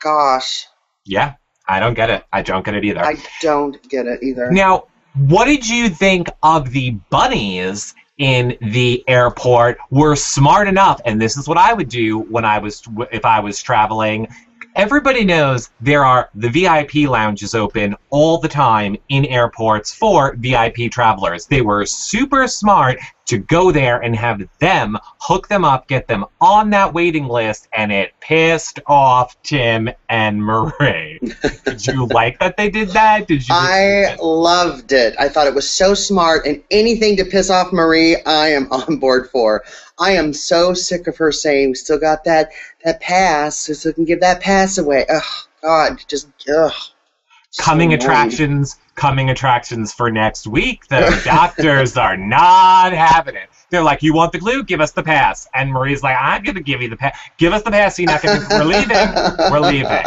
gosh. 0.00 0.66
yeah. 1.04 1.34
I 1.70 1.80
don't 1.80 1.92
get 1.92 2.08
it. 2.08 2.24
I 2.32 2.40
don't 2.40 2.64
get 2.64 2.74
it 2.74 2.84
either. 2.86 3.04
I 3.04 3.16
don't 3.42 3.76
get 3.90 4.06
it 4.06 4.22
either. 4.22 4.50
Now, 4.50 4.84
what 5.14 5.44
did 5.44 5.68
you 5.68 5.90
think 5.90 6.30
of 6.42 6.70
the 6.70 6.92
bunnies 7.10 7.94
in 8.18 8.56
the 8.60 9.02
airport? 9.08 9.78
Were 9.90 10.16
smart 10.16 10.68
enough, 10.68 11.00
and 11.04 11.20
this 11.20 11.36
is 11.36 11.48
what 11.48 11.58
I 11.58 11.72
would 11.72 11.88
do 11.88 12.20
when 12.20 12.44
I 12.44 12.58
was 12.58 12.82
if 13.10 13.24
I 13.24 13.40
was 13.40 13.62
traveling. 13.62 14.28
Everybody 14.78 15.24
knows 15.24 15.70
there 15.80 16.04
are 16.04 16.30
the 16.36 16.48
VIP 16.48 17.10
lounges 17.10 17.52
open 17.52 17.96
all 18.10 18.38
the 18.38 18.46
time 18.46 18.96
in 19.08 19.24
airports 19.24 19.92
for 19.92 20.36
VIP 20.36 20.88
travelers. 20.92 21.46
They 21.46 21.62
were 21.62 21.84
super 21.84 22.46
smart 22.46 23.00
to 23.26 23.38
go 23.38 23.72
there 23.72 23.98
and 23.98 24.14
have 24.14 24.40
them 24.60 24.96
hook 25.18 25.48
them 25.48 25.64
up, 25.64 25.88
get 25.88 26.06
them 26.06 26.24
on 26.40 26.70
that 26.70 26.94
waiting 26.94 27.26
list, 27.26 27.66
and 27.72 27.90
it 27.90 28.12
pissed 28.20 28.78
off 28.86 29.36
Tim 29.42 29.90
and 30.08 30.40
Marie. 30.40 31.18
did 31.64 31.84
you 31.84 32.06
like 32.10 32.38
that 32.38 32.56
they 32.56 32.70
did 32.70 32.90
that? 32.90 33.26
Did 33.26 33.48
you? 33.48 33.54
I 33.56 34.16
loved 34.22 34.92
it. 34.92 35.16
I 35.18 35.28
thought 35.28 35.48
it 35.48 35.54
was 35.54 35.68
so 35.68 35.92
smart, 35.92 36.46
and 36.46 36.62
anything 36.70 37.16
to 37.16 37.24
piss 37.24 37.50
off 37.50 37.72
Marie, 37.72 38.22
I 38.22 38.50
am 38.50 38.70
on 38.72 38.98
board 38.98 39.28
for. 39.28 39.64
I 40.00 40.12
am 40.12 40.32
so 40.32 40.74
sick 40.74 41.06
of 41.06 41.16
her 41.16 41.32
saying, 41.32 41.70
"We 41.70 41.74
still 41.74 41.98
got 41.98 42.24
that 42.24 42.50
that 42.84 43.00
pass, 43.00 43.56
so 43.56 43.88
we 43.90 43.92
can 43.94 44.04
give 44.04 44.20
that 44.20 44.40
pass 44.40 44.78
away." 44.78 45.04
Oh 45.10 45.42
God, 45.62 45.98
just 46.08 46.28
ugh. 46.54 46.72
Coming 47.58 47.92
annoying. 47.92 48.00
attractions 48.02 48.76
coming 48.94 49.30
attractions 49.30 49.92
for 49.92 50.10
next 50.10 50.46
week 50.46 50.86
the 50.88 51.20
doctors 51.24 51.96
are 51.96 52.16
not 52.16 52.92
having 52.92 53.34
it 53.36 53.48
they're 53.70 53.82
like 53.82 54.02
you 54.02 54.12
want 54.12 54.32
the 54.32 54.38
glue 54.38 54.62
give 54.62 54.80
us 54.80 54.90
the 54.90 55.02
pass 55.02 55.48
and 55.54 55.72
marie's 55.72 56.02
like 56.02 56.16
i'm 56.20 56.42
gonna 56.42 56.60
give 56.60 56.82
you 56.82 56.88
the 56.88 56.96
pass 56.96 57.16
give 57.38 57.52
us 57.52 57.62
the 57.62 57.70
pass 57.70 57.96
you're 57.98 58.10
not 58.10 58.20
gonna 58.20 58.44
we're 58.50 58.64
leaving 58.64 59.52
we're 59.52 59.60
leaving 59.60 60.04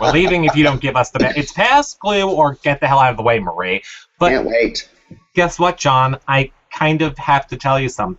we're 0.00 0.10
leaving 0.10 0.44
if 0.46 0.56
you 0.56 0.64
don't 0.64 0.80
give 0.80 0.96
us 0.96 1.10
the 1.10 1.18
pass 1.18 1.34
it's 1.36 1.52
pass 1.52 1.94
glue 1.94 2.28
or 2.30 2.54
get 2.62 2.80
the 2.80 2.88
hell 2.88 2.98
out 2.98 3.10
of 3.10 3.16
the 3.18 3.22
way 3.22 3.38
marie 3.38 3.82
but 4.18 4.30
Can't 4.30 4.46
wait. 4.46 4.88
guess 5.34 5.58
what 5.58 5.76
john 5.76 6.18
i 6.26 6.50
kind 6.72 7.02
of 7.02 7.16
have 7.18 7.46
to 7.48 7.56
tell 7.56 7.78
you 7.78 7.88
something. 7.90 8.18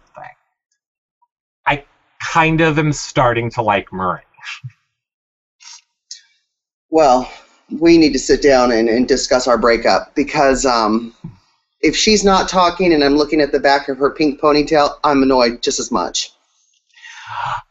Kind 2.29 2.61
of 2.61 2.77
am 2.77 2.93
starting 2.93 3.49
to 3.51 3.61
like 3.61 3.91
Marie. 3.91 4.21
Well, 6.89 7.31
we 7.79 7.97
need 7.97 8.13
to 8.13 8.19
sit 8.19 8.41
down 8.41 8.71
and, 8.71 8.89
and 8.89 9.07
discuss 9.07 9.47
our 9.47 9.57
breakup 9.57 10.13
because 10.13 10.65
um, 10.65 11.15
if 11.81 11.95
she's 11.95 12.23
not 12.23 12.49
talking 12.49 12.93
and 12.93 13.03
I'm 13.03 13.15
looking 13.15 13.41
at 13.41 13.51
the 13.51 13.59
back 13.59 13.87
of 13.87 13.97
her 13.97 14.11
pink 14.11 14.39
ponytail, 14.39 14.97
I'm 15.03 15.23
annoyed 15.23 15.61
just 15.61 15.79
as 15.79 15.91
much. 15.91 16.33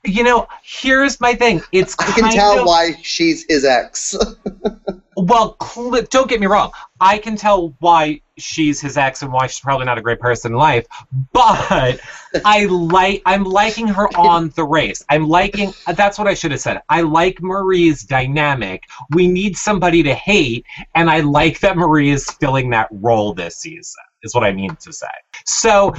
You 0.04 0.24
know, 0.24 0.48
here's 0.62 1.20
my 1.20 1.34
thing. 1.34 1.62
It's 1.72 1.94
I 1.98 2.12
can 2.12 2.30
tell 2.30 2.60
of, 2.60 2.66
why 2.66 2.92
she's 3.02 3.44
his 3.48 3.64
ex. 3.64 4.16
Well, 5.16 5.56
cl- 5.62 6.02
don't 6.10 6.28
get 6.28 6.40
me 6.40 6.46
wrong. 6.46 6.72
I 7.00 7.18
can 7.18 7.36
tell 7.36 7.74
why 7.80 8.22
she's 8.38 8.80
his 8.80 8.96
ex 8.96 9.22
and 9.22 9.32
why 9.32 9.48
she's 9.48 9.60
probably 9.60 9.84
not 9.84 9.98
a 9.98 10.02
great 10.02 10.20
person 10.20 10.52
in 10.52 10.58
life. 10.58 10.86
But 11.32 12.00
I 12.44 12.64
like 12.66 13.22
I'm 13.26 13.44
liking 13.44 13.88
her 13.88 14.08
on 14.16 14.50
the 14.50 14.64
race. 14.64 15.04
I'm 15.10 15.28
liking 15.28 15.72
that's 15.94 16.18
what 16.18 16.26
I 16.26 16.34
should 16.34 16.52
have 16.52 16.60
said. 16.60 16.80
I 16.88 17.02
like 17.02 17.42
Marie's 17.42 18.02
dynamic. 18.02 18.84
We 19.10 19.26
need 19.26 19.56
somebody 19.56 20.02
to 20.04 20.14
hate, 20.14 20.64
and 20.94 21.10
I 21.10 21.20
like 21.20 21.60
that 21.60 21.76
Marie 21.76 22.10
is 22.10 22.24
filling 22.24 22.70
that 22.70 22.88
role 22.90 23.34
this 23.34 23.56
season. 23.56 24.02
Is 24.22 24.34
what 24.34 24.44
I 24.44 24.52
mean 24.52 24.76
to 24.76 24.92
say. 24.92 25.06
So 25.46 25.94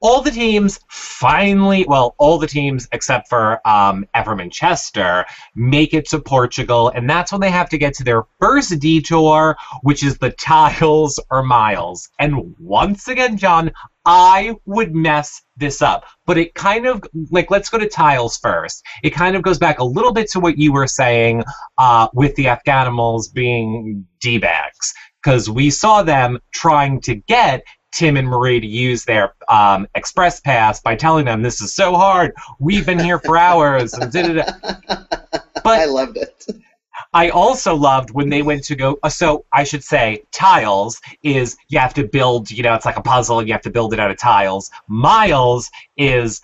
all 0.00 0.20
the 0.20 0.30
teams 0.30 0.80
finally, 0.88 1.84
well, 1.86 2.14
all 2.18 2.38
the 2.38 2.46
teams 2.46 2.88
except 2.92 3.28
for 3.28 3.60
um, 3.66 4.04
Chester 4.50 5.24
make 5.54 5.94
it 5.94 6.08
to 6.08 6.18
Portugal, 6.18 6.88
and 6.88 7.08
that's 7.08 7.30
when 7.30 7.40
they 7.40 7.50
have 7.50 7.68
to 7.70 7.78
get 7.78 7.94
to 7.94 8.04
their 8.04 8.24
first 8.40 8.78
detour, 8.80 9.56
which 9.82 10.02
is 10.02 10.18
the 10.18 10.30
Tiles 10.30 11.20
or 11.30 11.42
Miles. 11.42 12.08
And 12.18 12.54
once 12.58 13.06
again, 13.08 13.36
John, 13.36 13.70
I 14.04 14.56
would 14.66 14.94
mess 14.94 15.42
this 15.56 15.80
up, 15.80 16.04
but 16.26 16.36
it 16.36 16.54
kind 16.54 16.86
of 16.86 17.04
like 17.30 17.50
let's 17.50 17.68
go 17.70 17.78
to 17.78 17.88
Tiles 17.88 18.36
first. 18.38 18.82
It 19.04 19.10
kind 19.10 19.36
of 19.36 19.42
goes 19.42 19.58
back 19.58 19.78
a 19.78 19.84
little 19.84 20.12
bit 20.12 20.28
to 20.30 20.40
what 20.40 20.58
you 20.58 20.72
were 20.72 20.88
saying 20.88 21.44
uh, 21.78 22.08
with 22.12 22.34
the 22.34 22.46
Afghanimals 22.46 23.32
being 23.32 24.06
d 24.20 24.38
bags, 24.38 24.92
because 25.22 25.48
we 25.48 25.70
saw 25.70 26.02
them 26.02 26.38
trying 26.52 27.00
to 27.02 27.14
get 27.14 27.62
Tim 27.92 28.16
and 28.16 28.26
Marie 28.26 28.60
to 28.60 28.66
use 28.66 29.04
their 29.04 29.34
um, 29.48 29.86
express 29.94 30.40
pass 30.40 30.80
by 30.80 30.96
telling 30.96 31.26
them 31.26 31.42
this 31.42 31.60
is 31.60 31.74
so 31.74 31.94
hard. 31.94 32.32
We've 32.58 32.86
been 32.86 32.98
here 32.98 33.18
for 33.18 33.36
hours. 33.36 33.92
And 33.94 34.10
da-da-da. 34.10 35.40
I 35.64 35.84
loved 35.84 36.16
it. 36.16 36.46
I 37.14 37.28
also 37.28 37.74
loved 37.74 38.10
when 38.12 38.30
they 38.30 38.40
went 38.40 38.64
to 38.64 38.74
go. 38.74 38.98
uh, 39.02 39.10
So 39.10 39.44
I 39.52 39.64
should 39.64 39.84
say, 39.84 40.22
tiles 40.32 41.00
is 41.22 41.56
you 41.68 41.78
have 41.78 41.92
to 41.94 42.04
build. 42.04 42.50
You 42.50 42.62
know, 42.62 42.74
it's 42.74 42.86
like 42.86 42.96
a 42.96 43.02
puzzle. 43.02 43.38
and 43.38 43.46
You 43.48 43.52
have 43.52 43.62
to 43.62 43.70
build 43.70 43.92
it 43.92 44.00
out 44.00 44.10
of 44.10 44.16
tiles. 44.16 44.70
Miles 44.88 45.70
is 45.98 46.40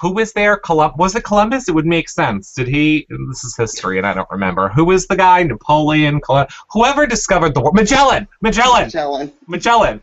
who 0.00 0.12
was 0.12 0.32
there? 0.32 0.56
Colum- 0.56 0.92
was 0.96 1.14
it 1.14 1.24
Columbus? 1.24 1.68
It 1.68 1.72
would 1.72 1.86
make 1.86 2.08
sense. 2.08 2.52
Did 2.52 2.68
he? 2.68 3.06
This 3.28 3.44
is 3.44 3.56
history, 3.56 3.98
and 3.98 4.06
I 4.06 4.14
don't 4.14 4.30
remember. 4.30 4.68
Who 4.68 4.84
was 4.84 5.06
the 5.06 5.16
guy? 5.16 5.42
Napoleon. 5.42 6.20
Colum- 6.20 6.46
whoever 6.70 7.06
discovered 7.06 7.54
the 7.54 7.60
world? 7.60 7.74
Magellan. 7.74 8.28
Magellan. 8.40 8.84
Magellan. 8.84 9.32
Magellan, 9.46 10.02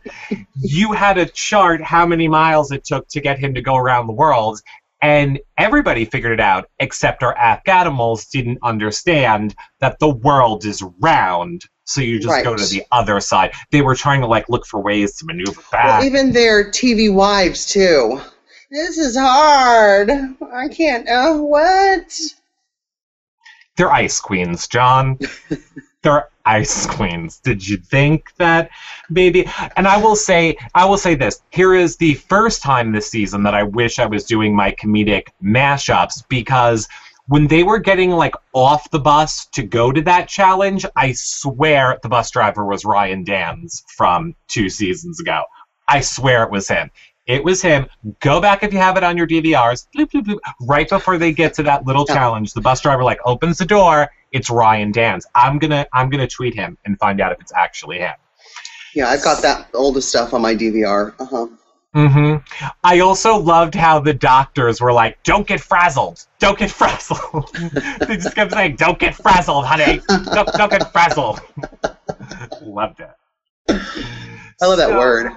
you 0.60 0.92
had 0.92 1.18
a 1.18 1.26
chart 1.26 1.82
how 1.82 2.06
many 2.06 2.28
miles 2.28 2.70
it 2.70 2.84
took 2.84 3.08
to 3.08 3.20
get 3.20 3.38
him 3.38 3.54
to 3.54 3.60
go 3.60 3.76
around 3.76 4.06
the 4.06 4.12
world, 4.12 4.60
and 5.00 5.38
everybody 5.56 6.04
figured 6.04 6.32
it 6.32 6.40
out 6.40 6.68
except 6.80 7.22
our 7.22 7.34
Afghanimals 7.36 8.28
didn't 8.30 8.58
understand 8.62 9.54
that 9.80 9.98
the 9.98 10.08
world 10.08 10.64
is 10.64 10.82
round. 11.00 11.62
So 11.84 12.02
you 12.02 12.20
just 12.20 12.44
go 12.44 12.54
to 12.54 12.66
the 12.66 12.82
other 12.92 13.18
side. 13.18 13.52
They 13.70 13.80
were 13.80 13.94
trying 13.94 14.20
to 14.20 14.26
like 14.26 14.48
look 14.50 14.66
for 14.66 14.80
ways 14.80 15.16
to 15.16 15.24
maneuver 15.24 15.62
back. 15.72 16.00
Well, 16.00 16.04
even 16.04 16.32
their 16.32 16.70
TV 16.70 17.12
wives 17.12 17.64
too. 17.64 18.20
This 18.70 18.98
is 18.98 19.16
hard. 19.16 20.10
I 20.10 20.68
can't. 20.68 21.08
Uh, 21.08 21.38
what? 21.38 22.20
They're 23.76 23.90
ice 23.90 24.20
queens, 24.20 24.68
John. 24.68 25.18
They're 26.02 26.28
ice 26.44 26.86
queens. 26.86 27.40
Did 27.40 27.66
you 27.66 27.78
think 27.78 28.34
that, 28.36 28.70
baby? 29.10 29.46
And 29.76 29.88
I 29.88 29.96
will 29.96 30.16
say, 30.16 30.56
I 30.74 30.84
will 30.84 30.98
say 30.98 31.14
this. 31.14 31.42
Here 31.50 31.74
is 31.74 31.96
the 31.96 32.14
first 32.14 32.62
time 32.62 32.92
this 32.92 33.10
season 33.10 33.42
that 33.44 33.54
I 33.54 33.62
wish 33.62 33.98
I 33.98 34.06
was 34.06 34.24
doing 34.24 34.54
my 34.54 34.72
comedic 34.72 35.28
mashups 35.42 36.22
because 36.28 36.86
when 37.26 37.46
they 37.46 37.62
were 37.62 37.78
getting 37.78 38.10
like 38.10 38.34
off 38.52 38.90
the 38.90 39.00
bus 39.00 39.46
to 39.52 39.62
go 39.62 39.92
to 39.92 40.02
that 40.02 40.28
challenge, 40.28 40.84
I 40.94 41.12
swear 41.12 41.98
the 42.02 42.08
bus 42.10 42.30
driver 42.30 42.66
was 42.66 42.84
Ryan 42.84 43.24
Dans 43.24 43.82
from 43.96 44.34
two 44.46 44.68
seasons 44.68 45.20
ago. 45.20 45.42
I 45.88 46.02
swear 46.02 46.42
it 46.42 46.50
was 46.50 46.68
him. 46.68 46.90
It 47.28 47.44
was 47.44 47.60
him. 47.62 47.86
Go 48.20 48.40
back 48.40 48.62
if 48.62 48.72
you 48.72 48.78
have 48.78 48.96
it 48.96 49.04
on 49.04 49.16
your 49.16 49.26
DVRs. 49.26 49.86
Bloop, 49.94 50.10
bloop, 50.10 50.24
bloop. 50.24 50.38
Right 50.62 50.88
before 50.88 51.18
they 51.18 51.30
get 51.30 51.52
to 51.54 51.62
that 51.64 51.86
little 51.86 52.06
challenge, 52.06 52.54
the 52.54 52.60
bus 52.62 52.80
driver 52.80 53.04
like 53.04 53.20
opens 53.24 53.58
the 53.58 53.66
door. 53.66 54.08
It's 54.32 54.48
Ryan 54.50 54.90
Dans. 54.92 55.24
I'm 55.34 55.58
gonna 55.58 55.86
I'm 55.92 56.08
gonna 56.08 56.26
tweet 56.26 56.54
him 56.54 56.76
and 56.86 56.98
find 56.98 57.20
out 57.20 57.32
if 57.32 57.40
it's 57.40 57.52
actually 57.52 57.98
him. 57.98 58.14
Yeah, 58.94 59.08
I've 59.10 59.22
got 59.22 59.42
that 59.42 59.68
older 59.74 60.00
stuff 60.00 60.32
on 60.32 60.40
my 60.40 60.54
DVR. 60.56 61.14
Uh 61.20 61.24
huh. 61.26 61.46
Mm-hmm. 61.94 62.66
I 62.84 63.00
also 63.00 63.36
loved 63.36 63.74
how 63.74 63.98
the 64.00 64.12
doctors 64.14 64.80
were 64.80 64.92
like, 64.92 65.22
"Don't 65.22 65.46
get 65.46 65.60
frazzled. 65.60 66.24
Don't 66.38 66.58
get 66.58 66.70
frazzled." 66.80 67.50
they 68.00 68.16
just 68.16 68.34
kept 68.34 68.52
saying, 68.52 68.76
"Don't 68.76 68.98
get 68.98 69.14
frazzled, 69.14 69.66
honey. 69.66 70.00
Don't, 70.08 70.48
don't 70.54 70.70
get 70.70 70.90
frazzled." 70.92 71.40
loved 72.62 73.00
it. 73.00 73.10
I 73.68 74.66
love 74.66 74.78
that 74.78 74.88
So- 74.88 74.98
word. 74.98 75.32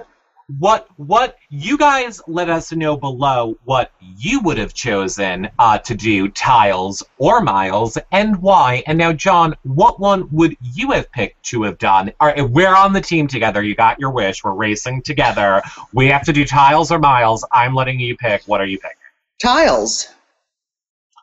What 0.60 0.88
what 0.98 1.38
you 1.50 1.78
guys 1.78 2.22
let 2.28 2.50
us 2.50 2.72
know 2.72 2.98
below 2.98 3.58
what 3.66 3.92
you 4.18 4.40
would 4.42 4.58
have 4.58 4.74
chosen 4.74 5.50
uh, 5.60 5.78
to 5.78 5.96
do 5.96 6.28
tiles 6.30 7.04
or 7.18 7.42
miles 7.42 7.98
and 8.12 8.42
why. 8.42 8.84
And 8.88 8.98
now 8.98 9.14
john 9.14 9.56
what 9.64 10.00
one 10.00 10.28
would 10.32 10.58
you 10.62 10.92
have 10.92 11.12
picked 11.12 11.44
to 11.48 11.64
have 11.64 11.78
done? 11.78 12.12
All 12.20 12.28
right 12.28 12.50
we're 12.50 12.76
on 12.76 12.94
the 12.94 13.02
team 13.02 13.28
together. 13.28 13.62
You 13.62 13.76
got 13.76 14.00
your 14.00 14.12
wish. 14.12 14.44
We're 14.44 14.54
racing 14.54 15.04
together. 15.04 15.62
We 15.94 16.08
have 16.08 16.24
to 16.24 16.34
do 16.34 16.46
tiles 16.46 16.92
or 16.92 17.00
miles. 17.00 17.46
I'm 17.52 17.76
letting 17.76 18.00
you 18.00 18.18
pick. 18.18 18.44
What 18.46 18.62
are 18.62 18.66
you 18.66 18.78
picking? 18.78 18.98
Tiles. 19.42 20.08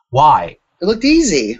why? 0.09 0.57
It 0.81 0.85
looked 0.85 1.05
easy. 1.05 1.59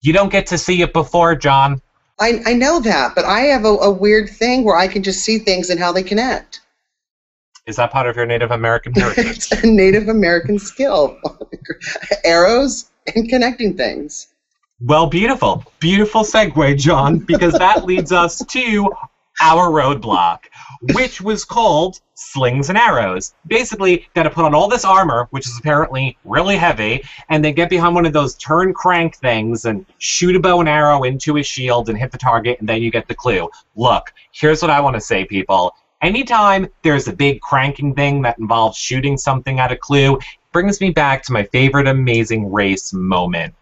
you 0.00 0.12
don't 0.12 0.30
get 0.30 0.46
to 0.48 0.58
see 0.58 0.80
it 0.82 0.92
before 0.92 1.34
john. 1.36 1.82
I, 2.20 2.40
I 2.46 2.52
know 2.54 2.80
that, 2.80 3.14
but 3.14 3.24
I 3.24 3.40
have 3.42 3.64
a, 3.64 3.68
a 3.68 3.90
weird 3.90 4.28
thing 4.28 4.64
where 4.64 4.76
I 4.76 4.88
can 4.88 5.04
just 5.04 5.20
see 5.20 5.38
things 5.38 5.70
and 5.70 5.78
how 5.78 5.92
they 5.92 6.02
connect. 6.02 6.60
Is 7.68 7.76
that 7.76 7.92
part 7.92 8.08
of 8.08 8.16
your 8.16 8.26
native 8.26 8.50
american 8.50 8.92
heritage 8.92 9.26
it's 9.26 9.52
a 9.62 9.66
Native 9.66 10.08
American 10.08 10.58
skill. 10.58 11.18
Arrows 12.24 12.90
and 13.14 13.28
connecting 13.28 13.76
things. 13.76 14.28
Well, 14.80 15.06
beautiful. 15.06 15.64
Beautiful 15.80 16.22
segue, 16.22 16.78
John, 16.78 17.18
because 17.18 17.52
that 17.54 17.84
leads 17.90 18.12
us 18.12 18.44
to 18.44 18.90
our 19.40 19.68
roadblock, 19.70 20.38
which 20.94 21.20
was 21.20 21.44
called 21.44 22.00
Slings 22.14 22.68
and 22.68 22.78
Arrows. 22.78 23.34
Basically, 23.46 24.08
got 24.14 24.24
to 24.24 24.30
put 24.30 24.44
on 24.44 24.54
all 24.54 24.68
this 24.68 24.84
armor, 24.84 25.28
which 25.30 25.46
is 25.46 25.56
apparently 25.58 26.18
really 26.24 26.56
heavy, 26.56 27.04
and 27.28 27.44
then 27.44 27.54
get 27.54 27.70
behind 27.70 27.94
one 27.94 28.06
of 28.06 28.12
those 28.12 28.34
turn 28.36 28.72
crank 28.72 29.16
things 29.16 29.64
and 29.64 29.86
shoot 29.98 30.34
a 30.34 30.40
bow 30.40 30.60
and 30.60 30.68
arrow 30.68 31.04
into 31.04 31.36
a 31.36 31.42
shield 31.42 31.88
and 31.88 31.98
hit 31.98 32.10
the 32.10 32.18
target, 32.18 32.58
and 32.60 32.68
then 32.68 32.82
you 32.82 32.90
get 32.90 33.06
the 33.08 33.14
clue. 33.14 33.48
Look, 33.76 34.12
here's 34.32 34.62
what 34.62 34.70
I 34.70 34.80
want 34.80 34.94
to 34.94 35.00
say, 35.00 35.24
people. 35.24 35.74
Anytime 36.00 36.68
there's 36.82 37.08
a 37.08 37.12
big 37.12 37.40
cranking 37.40 37.94
thing 37.94 38.22
that 38.22 38.38
involves 38.38 38.76
shooting 38.76 39.16
something 39.16 39.58
at 39.58 39.72
a 39.72 39.76
clue, 39.76 40.16
it 40.16 40.24
brings 40.52 40.80
me 40.80 40.90
back 40.90 41.22
to 41.24 41.32
my 41.32 41.44
favorite 41.44 41.88
Amazing 41.88 42.52
Race 42.52 42.92
moment 42.92 43.54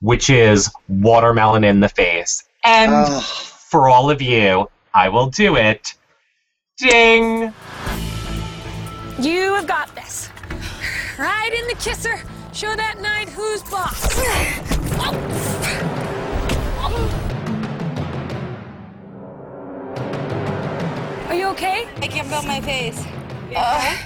which 0.00 0.30
is 0.30 0.70
watermelon 0.88 1.64
in 1.64 1.80
the 1.80 1.88
face. 1.88 2.44
And 2.64 2.92
Ugh. 2.92 3.22
for 3.22 3.88
all 3.88 4.10
of 4.10 4.20
you, 4.20 4.68
I 4.94 5.08
will 5.08 5.26
do 5.26 5.56
it. 5.56 5.94
Ding! 6.78 7.52
You 9.18 9.54
have 9.54 9.66
got 9.66 9.94
this. 9.94 10.30
Right 11.18 11.52
in 11.52 11.66
the 11.68 11.74
kisser. 11.80 12.20
Show 12.52 12.74
that 12.76 13.00
knight 13.00 13.28
who's 13.30 13.62
boss. 13.64 14.16
Are 15.00 15.95
you 21.36 21.46
okay? 21.48 21.86
I 21.96 22.08
can't 22.08 22.26
feel 22.28 22.42
my 22.42 22.60
face. 22.60 22.98
Uh. 23.54 23.96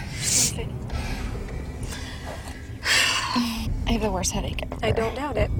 I 3.87 3.92
have 3.92 4.02
the 4.02 4.10
worst 4.10 4.32
headache 4.32 4.62
ever. 4.62 4.76
I 4.82 4.90
don't 4.90 5.14
doubt 5.14 5.37
it. 5.37 5.50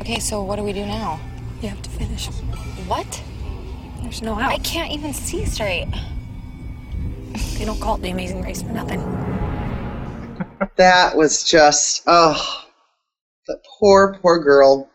Okay, 0.00 0.18
so 0.18 0.42
what 0.42 0.56
do 0.56 0.62
we 0.62 0.72
do 0.72 0.84
now? 0.84 1.20
You 1.62 1.68
have 1.68 1.82
to 1.82 1.90
finish. 1.90 2.26
What? 2.86 3.22
There's 4.02 4.20
no 4.20 4.34
out. 4.34 4.50
I 4.52 4.58
can't 4.58 4.92
even 4.92 5.12
see 5.14 5.44
straight. 5.46 5.88
They 7.58 7.64
don't 7.64 7.80
call 7.80 7.96
it 7.96 8.02
the 8.02 8.10
Amazing 8.10 8.42
Race 8.42 8.62
for 8.62 8.70
nothing. 8.70 9.00
That 10.76 11.16
was 11.16 11.44
just, 11.44 12.02
oh, 12.06 12.64
the 13.46 13.60
poor, 13.78 14.18
poor 14.20 14.42
girl. 14.42 14.90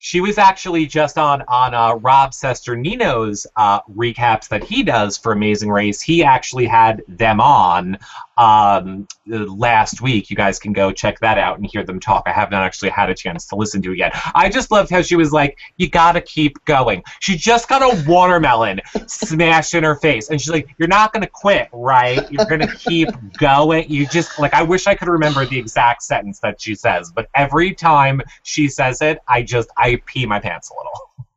She 0.00 0.20
was 0.20 0.38
actually 0.38 0.86
just 0.86 1.18
on 1.18 1.42
on 1.48 1.74
uh, 1.74 1.94
Rob 1.94 2.30
Cesternino's 2.30 3.46
uh, 3.56 3.80
recaps 3.82 4.48
that 4.48 4.62
he 4.62 4.82
does 4.82 5.18
for 5.18 5.32
Amazing 5.32 5.70
Race. 5.70 6.00
He 6.00 6.22
actually 6.22 6.66
had 6.66 7.02
them 7.08 7.40
on 7.40 7.98
um, 8.38 9.06
last 9.26 10.00
week. 10.00 10.30
You 10.30 10.36
guys 10.36 10.58
can 10.58 10.72
go 10.72 10.92
check 10.92 11.18
that 11.20 11.36
out 11.38 11.58
and 11.58 11.66
hear 11.66 11.84
them 11.84 12.00
talk. 12.00 12.22
I 12.26 12.32
have 12.32 12.50
not 12.50 12.62
actually 12.62 12.90
had 12.90 13.10
a 13.10 13.14
chance 13.14 13.46
to 13.46 13.56
listen 13.56 13.82
to 13.82 13.92
it 13.92 13.98
yet. 13.98 14.12
I 14.34 14.48
just 14.48 14.70
loved 14.70 14.90
how 14.90 15.02
she 15.02 15.16
was 15.16 15.32
like, 15.32 15.58
"You 15.76 15.90
gotta 15.90 16.20
keep 16.20 16.64
going." 16.64 17.02
She 17.20 17.36
just 17.36 17.68
got 17.68 17.82
a 17.82 18.04
watermelon 18.08 18.80
smashed 19.06 19.74
in 19.74 19.84
her 19.84 19.96
face, 19.96 20.30
and 20.30 20.40
she's 20.40 20.50
like, 20.50 20.68
"You're 20.78 20.88
not 20.88 21.12
gonna 21.12 21.26
quit, 21.26 21.68
right? 21.72 22.30
You're 22.30 22.46
gonna 22.46 22.74
keep 22.76 23.08
going." 23.38 23.90
You 23.90 24.06
just 24.06 24.38
like, 24.38 24.54
I 24.54 24.62
wish 24.62 24.86
I 24.86 24.94
could 24.94 25.08
remember 25.08 25.44
the 25.44 25.58
exact 25.58 26.02
sentence 26.02 26.38
that 26.40 26.60
she 26.60 26.74
says, 26.74 27.10
but 27.12 27.28
every 27.34 27.74
time 27.74 28.22
she 28.44 28.68
says 28.68 29.02
it, 29.02 29.18
I 29.26 29.42
just 29.42 29.68
I 29.76 30.00
pee 30.06 30.26
my 30.26 30.38
pants 30.38 30.70
a 30.70 30.74
little. 30.74 31.27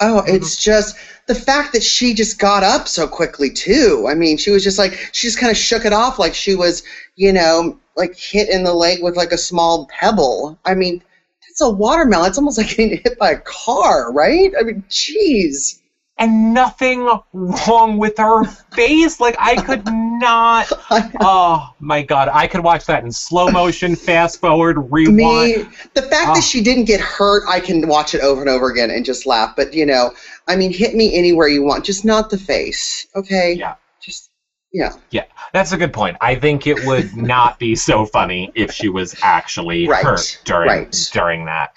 Oh, 0.00 0.22
mm-hmm. 0.22 0.34
it's 0.34 0.62
just 0.62 0.96
the 1.26 1.34
fact 1.34 1.72
that 1.74 1.82
she 1.82 2.14
just 2.14 2.38
got 2.38 2.62
up 2.62 2.88
so 2.88 3.06
quickly 3.06 3.50
too. 3.50 4.06
I 4.08 4.14
mean, 4.14 4.38
she 4.38 4.50
was 4.50 4.64
just 4.64 4.78
like 4.78 4.92
she 5.12 5.26
just 5.26 5.38
kind 5.38 5.50
of 5.50 5.56
shook 5.56 5.84
it 5.84 5.92
off 5.92 6.18
like 6.18 6.34
she 6.34 6.54
was, 6.54 6.82
you 7.16 7.32
know, 7.32 7.78
like 7.96 8.16
hit 8.16 8.48
in 8.48 8.64
the 8.64 8.72
leg 8.72 9.02
with 9.02 9.16
like 9.16 9.32
a 9.32 9.38
small 9.38 9.86
pebble. 9.86 10.58
I 10.64 10.74
mean, 10.74 11.02
it's 11.48 11.60
a 11.60 11.68
watermelon. 11.68 12.28
It's 12.28 12.38
almost 12.38 12.58
like 12.58 12.68
getting 12.68 13.00
hit 13.02 13.18
by 13.18 13.32
a 13.32 13.40
car, 13.40 14.12
right? 14.12 14.52
I 14.58 14.62
mean, 14.62 14.82
jeez. 14.88 15.79
And 16.20 16.54
nothing 16.54 17.08
wrong 17.32 17.96
with 17.98 18.16
her 18.18 18.44
face. 18.44 19.18
Like 19.18 19.34
I 19.38 19.56
could 19.56 19.84
not. 19.86 20.70
Oh 21.22 21.70
my 21.80 22.02
god, 22.02 22.28
I 22.30 22.46
could 22.46 22.62
watch 22.62 22.84
that 22.86 23.04
in 23.04 23.10
slow 23.10 23.50
motion, 23.50 23.96
fast 24.10 24.38
forward, 24.40 24.76
rewind. 24.90 25.16
Me, 25.16 25.68
the 25.94 26.02
fact 26.02 26.28
Ah. 26.28 26.34
that 26.34 26.44
she 26.44 26.60
didn't 26.60 26.84
get 26.84 27.00
hurt, 27.00 27.42
I 27.48 27.58
can 27.58 27.88
watch 27.88 28.14
it 28.14 28.20
over 28.20 28.40
and 28.40 28.50
over 28.50 28.68
again 28.70 28.90
and 28.90 29.04
just 29.04 29.26
laugh. 29.26 29.54
But 29.56 29.72
you 29.72 29.86
know, 29.86 30.12
I 30.46 30.56
mean, 30.56 30.72
hit 30.72 30.94
me 30.94 31.14
anywhere 31.16 31.48
you 31.48 31.62
want, 31.62 31.84
just 31.84 32.04
not 32.04 32.28
the 32.30 32.38
face, 32.38 33.06
okay? 33.16 33.54
Yeah. 33.54 33.74
Just 34.00 34.29
yeah. 34.72 34.92
Yeah, 35.10 35.24
that's 35.52 35.72
a 35.72 35.76
good 35.76 35.92
point. 35.92 36.16
I 36.20 36.34
think 36.34 36.66
it 36.66 36.84
would 36.86 37.16
not 37.16 37.58
be 37.58 37.74
so 37.74 38.06
funny 38.06 38.52
if 38.54 38.70
she 38.72 38.88
was 38.88 39.14
actually 39.22 39.88
Right, 39.88 40.04
hurt 40.04 40.40
during 40.44 40.68
right. 40.68 41.10
during 41.12 41.44
that. 41.46 41.72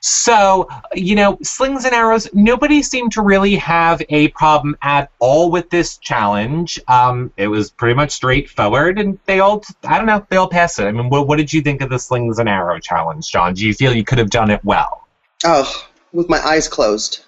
So, 0.00 0.68
you 0.94 1.14
know, 1.14 1.38
slings 1.42 1.84
and 1.84 1.94
arrows, 1.94 2.28
nobody 2.34 2.82
seemed 2.82 3.12
to 3.12 3.22
really 3.22 3.54
have 3.56 4.02
a 4.10 4.28
problem 4.28 4.76
at 4.82 5.10
all 5.18 5.50
with 5.50 5.70
this 5.70 5.96
challenge. 5.98 6.78
Um, 6.88 7.32
it 7.36 7.46
was 7.48 7.70
pretty 7.70 7.94
much 7.94 8.10
straightforward, 8.10 8.98
and 8.98 9.18
they 9.26 9.40
all, 9.40 9.64
I 9.84 9.96
don't 9.96 10.06
know, 10.06 10.26
they 10.28 10.36
all 10.36 10.48
passed 10.48 10.78
it. 10.78 10.84
I 10.84 10.92
mean, 10.92 11.08
what, 11.08 11.26
what 11.26 11.36
did 11.36 11.52
you 11.52 11.62
think 11.62 11.80
of 11.80 11.88
the 11.88 11.98
slings 11.98 12.38
and 12.38 12.48
arrow 12.48 12.78
challenge, 12.80 13.30
John? 13.30 13.54
Do 13.54 13.66
you 13.66 13.72
feel 13.72 13.94
you 13.94 14.04
could 14.04 14.18
have 14.18 14.30
done 14.30 14.50
it 14.50 14.62
well? 14.64 15.06
Oh, 15.44 15.86
with 16.12 16.28
my 16.28 16.38
eyes 16.40 16.68
closed. 16.68 17.24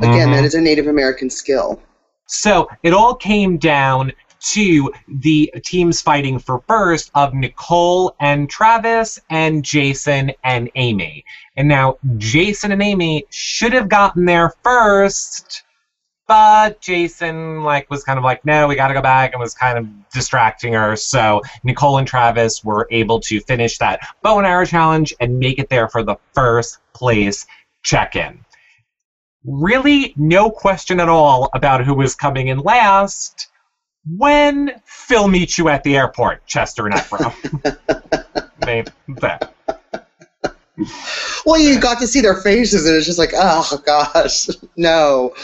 Again, 0.00 0.28
Mhm. 0.28 0.32
that 0.36 0.44
is 0.44 0.54
a 0.54 0.60
Native 0.60 0.86
American 0.86 1.28
skill. 1.28 1.80
So 2.28 2.68
it 2.82 2.92
all 2.92 3.14
came 3.14 3.56
down 3.56 4.12
to 4.40 4.92
the 5.08 5.52
teams 5.64 6.00
fighting 6.00 6.38
for 6.38 6.62
first 6.68 7.10
of 7.14 7.34
Nicole 7.34 8.14
and 8.20 8.48
Travis 8.48 9.18
and 9.30 9.64
Jason 9.64 10.32
and 10.44 10.70
Amy. 10.74 11.24
And 11.56 11.66
now 11.66 11.98
Jason 12.18 12.70
and 12.70 12.82
Amy 12.82 13.24
should 13.30 13.72
have 13.72 13.88
gotten 13.88 14.26
there 14.26 14.54
first, 14.62 15.64
but 16.28 16.80
Jason 16.80 17.62
like 17.64 17.90
was 17.90 18.04
kind 18.04 18.18
of 18.18 18.24
like, 18.24 18.44
no, 18.44 18.68
we 18.68 18.76
gotta 18.76 18.94
go 18.94 19.02
back 19.02 19.32
and 19.32 19.40
was 19.40 19.54
kind 19.54 19.78
of 19.78 20.10
distracting 20.10 20.74
her. 20.74 20.96
So 20.96 21.42
Nicole 21.64 21.98
and 21.98 22.06
Travis 22.06 22.62
were 22.62 22.86
able 22.90 23.20
to 23.20 23.40
finish 23.40 23.78
that 23.78 24.06
bow 24.22 24.38
and 24.38 24.46
arrow 24.46 24.66
challenge 24.66 25.14
and 25.18 25.38
make 25.38 25.58
it 25.58 25.70
there 25.70 25.88
for 25.88 26.02
the 26.02 26.16
first 26.34 26.78
place 26.92 27.46
check-in 27.82 28.44
really 29.44 30.14
no 30.16 30.50
question 30.50 31.00
at 31.00 31.08
all 31.08 31.50
about 31.54 31.84
who 31.84 31.94
was 31.94 32.14
coming 32.14 32.48
in 32.48 32.58
last 32.58 33.48
when 34.16 34.72
Phil 34.84 35.28
meets 35.28 35.58
you 35.58 35.68
at 35.68 35.82
the 35.82 35.96
airport, 35.96 36.46
Chester 36.46 36.86
and 36.86 36.94
Ephraim. 36.94 37.32
they, 38.60 38.84
that. 39.20 39.54
Well, 41.44 41.60
you 41.60 41.80
got 41.80 41.98
to 42.00 42.06
see 42.06 42.20
their 42.20 42.36
faces, 42.36 42.86
and 42.86 42.96
it's 42.96 43.06
just 43.06 43.18
like, 43.18 43.32
oh 43.34 43.82
gosh, 43.84 44.48
no. 44.76 45.34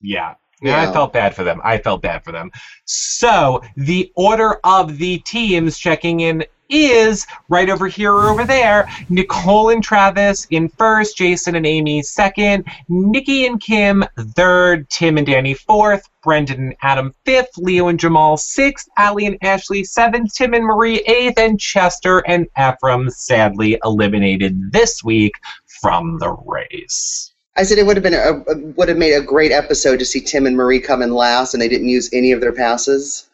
Yeah. 0.00 0.34
Yeah, 0.60 0.82
I 0.82 0.92
felt 0.92 1.12
bad 1.12 1.36
for 1.36 1.44
them. 1.44 1.60
I 1.62 1.78
felt 1.78 2.02
bad 2.02 2.24
for 2.24 2.32
them. 2.32 2.50
So 2.84 3.62
the 3.76 4.10
order 4.16 4.58
of 4.64 4.98
the 4.98 5.18
teams 5.20 5.78
checking 5.78 6.18
in 6.18 6.44
is 6.68 7.26
right 7.48 7.70
over 7.70 7.86
here 7.86 8.12
or 8.12 8.28
over 8.28 8.44
there. 8.44 8.88
Nicole 9.08 9.70
and 9.70 9.82
Travis 9.82 10.46
in 10.50 10.68
first, 10.68 11.16
Jason 11.16 11.54
and 11.54 11.66
Amy 11.66 12.02
second, 12.02 12.64
Nikki 12.88 13.46
and 13.46 13.60
Kim 13.60 14.04
third, 14.34 14.88
Tim 14.90 15.18
and 15.18 15.26
Danny 15.26 15.54
fourth, 15.54 16.08
Brendan 16.22 16.58
and 16.58 16.76
Adam 16.82 17.14
fifth, 17.24 17.56
Leo 17.56 17.88
and 17.88 17.98
Jamal 17.98 18.36
sixth, 18.36 18.88
Ali 18.98 19.26
and 19.26 19.38
Ashley 19.42 19.84
seventh, 19.84 20.34
Tim 20.34 20.54
and 20.54 20.64
Marie 20.64 20.98
eighth, 21.06 21.38
and 21.38 21.58
Chester 21.58 22.18
and 22.20 22.46
Ephraim 22.58 23.10
sadly 23.10 23.78
eliminated 23.84 24.72
this 24.72 25.02
week 25.02 25.34
from 25.80 26.18
the 26.18 26.30
race. 26.30 27.32
I 27.56 27.64
said 27.64 27.78
it 27.78 27.86
would 27.86 27.96
have 27.96 28.04
been 28.04 28.14
a, 28.14 28.72
would 28.76 28.88
have 28.88 28.98
made 28.98 29.14
a 29.14 29.20
great 29.20 29.50
episode 29.50 29.98
to 29.98 30.04
see 30.04 30.20
Tim 30.20 30.46
and 30.46 30.56
Marie 30.56 30.80
come 30.80 31.02
in 31.02 31.12
last, 31.12 31.54
and 31.54 31.60
they 31.60 31.68
didn't 31.68 31.88
use 31.88 32.08
any 32.12 32.30
of 32.30 32.40
their 32.40 32.52
passes. 32.52 33.28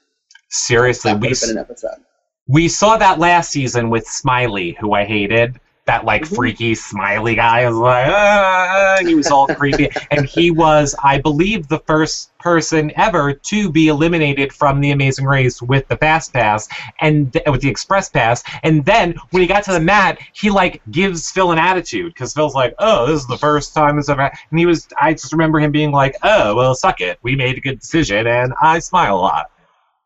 Seriously, 0.49 1.11
That 1.11 1.16
would 1.16 1.23
we 1.23 1.29
have 1.29 1.40
been 1.40 1.51
an 1.51 1.59
episode. 1.59 2.03
We 2.47 2.69
saw 2.69 2.97
that 2.99 3.19
last 3.19 3.51
season 3.51 3.89
with 3.89 4.07
Smiley, 4.07 4.77
who 4.79 4.93
I 4.93 5.05
hated. 5.05 5.59
That 5.87 6.07
like 6.07 6.23
Mhm. 6.23 6.35
freaky 6.37 6.75
Smiley 6.75 7.35
guy 7.35 7.67
was 7.67 7.77
like, 7.77 8.07
ah, 8.09 8.97
he 9.03 9.15
was 9.15 9.31
all 9.31 9.47
creepy, 9.49 9.91
and 10.11 10.25
he 10.25 10.51
was, 10.51 10.95
I 11.05 11.19
believe, 11.19 11.69
the 11.69 11.81
first 11.81 12.31
person 12.39 12.91
ever 12.97 13.35
to 13.35 13.71
be 13.71 13.89
eliminated 13.89 14.51
from 14.51 14.81
the 14.81 14.93
Amazing 14.93 15.27
Race 15.27 15.61
with 15.61 15.87
the 15.89 15.97
Fast 15.99 16.33
Pass 16.33 16.69
and 17.03 17.31
th- 17.35 17.45
with 17.49 17.61
the 17.61 17.69
Express 17.69 18.09
Pass. 18.09 18.43
And 18.63 18.83
then 18.87 19.15
when 19.31 19.43
he 19.43 19.47
got 19.47 19.63
to 19.65 19.73
the 19.73 19.81
mat, 19.81 20.19
he 20.33 20.49
like 20.49 20.81
gives 20.91 21.31
Phil 21.31 21.53
an 21.53 21.59
attitude 21.59 22.15
because 22.15 22.33
Phil's 22.33 22.55
like, 22.55 22.75
"Oh, 22.79 23.07
this 23.07 23.21
is 23.21 23.27
the 23.27 23.37
first 23.39 23.75
time 23.75 23.97
this 23.97 24.09
ever," 24.09 24.23
and 24.51 24.59
he 24.59 24.65
was. 24.65 24.89
I 24.99 25.13
just 25.13 25.33
remember 25.33 25.61
him 25.61 25.71
being 25.71 25.93
like, 25.93 26.15
"Oh, 26.23 26.55
well, 26.55 26.75
suck 26.75 27.03
it. 27.03 27.19
We 27.23 27.37
made 27.37 27.59
a 27.59 27.61
good 27.61 27.79
decision, 27.81 28.27
and 28.27 28.55
I 28.63 28.79
smile 28.79 29.17
a 29.17 29.21
lot." 29.21 29.51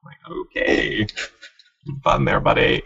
I'm 0.02 0.10
like, 0.10 0.38
okay 0.52 1.06
fun 2.02 2.24
there, 2.24 2.40
buddy. 2.40 2.82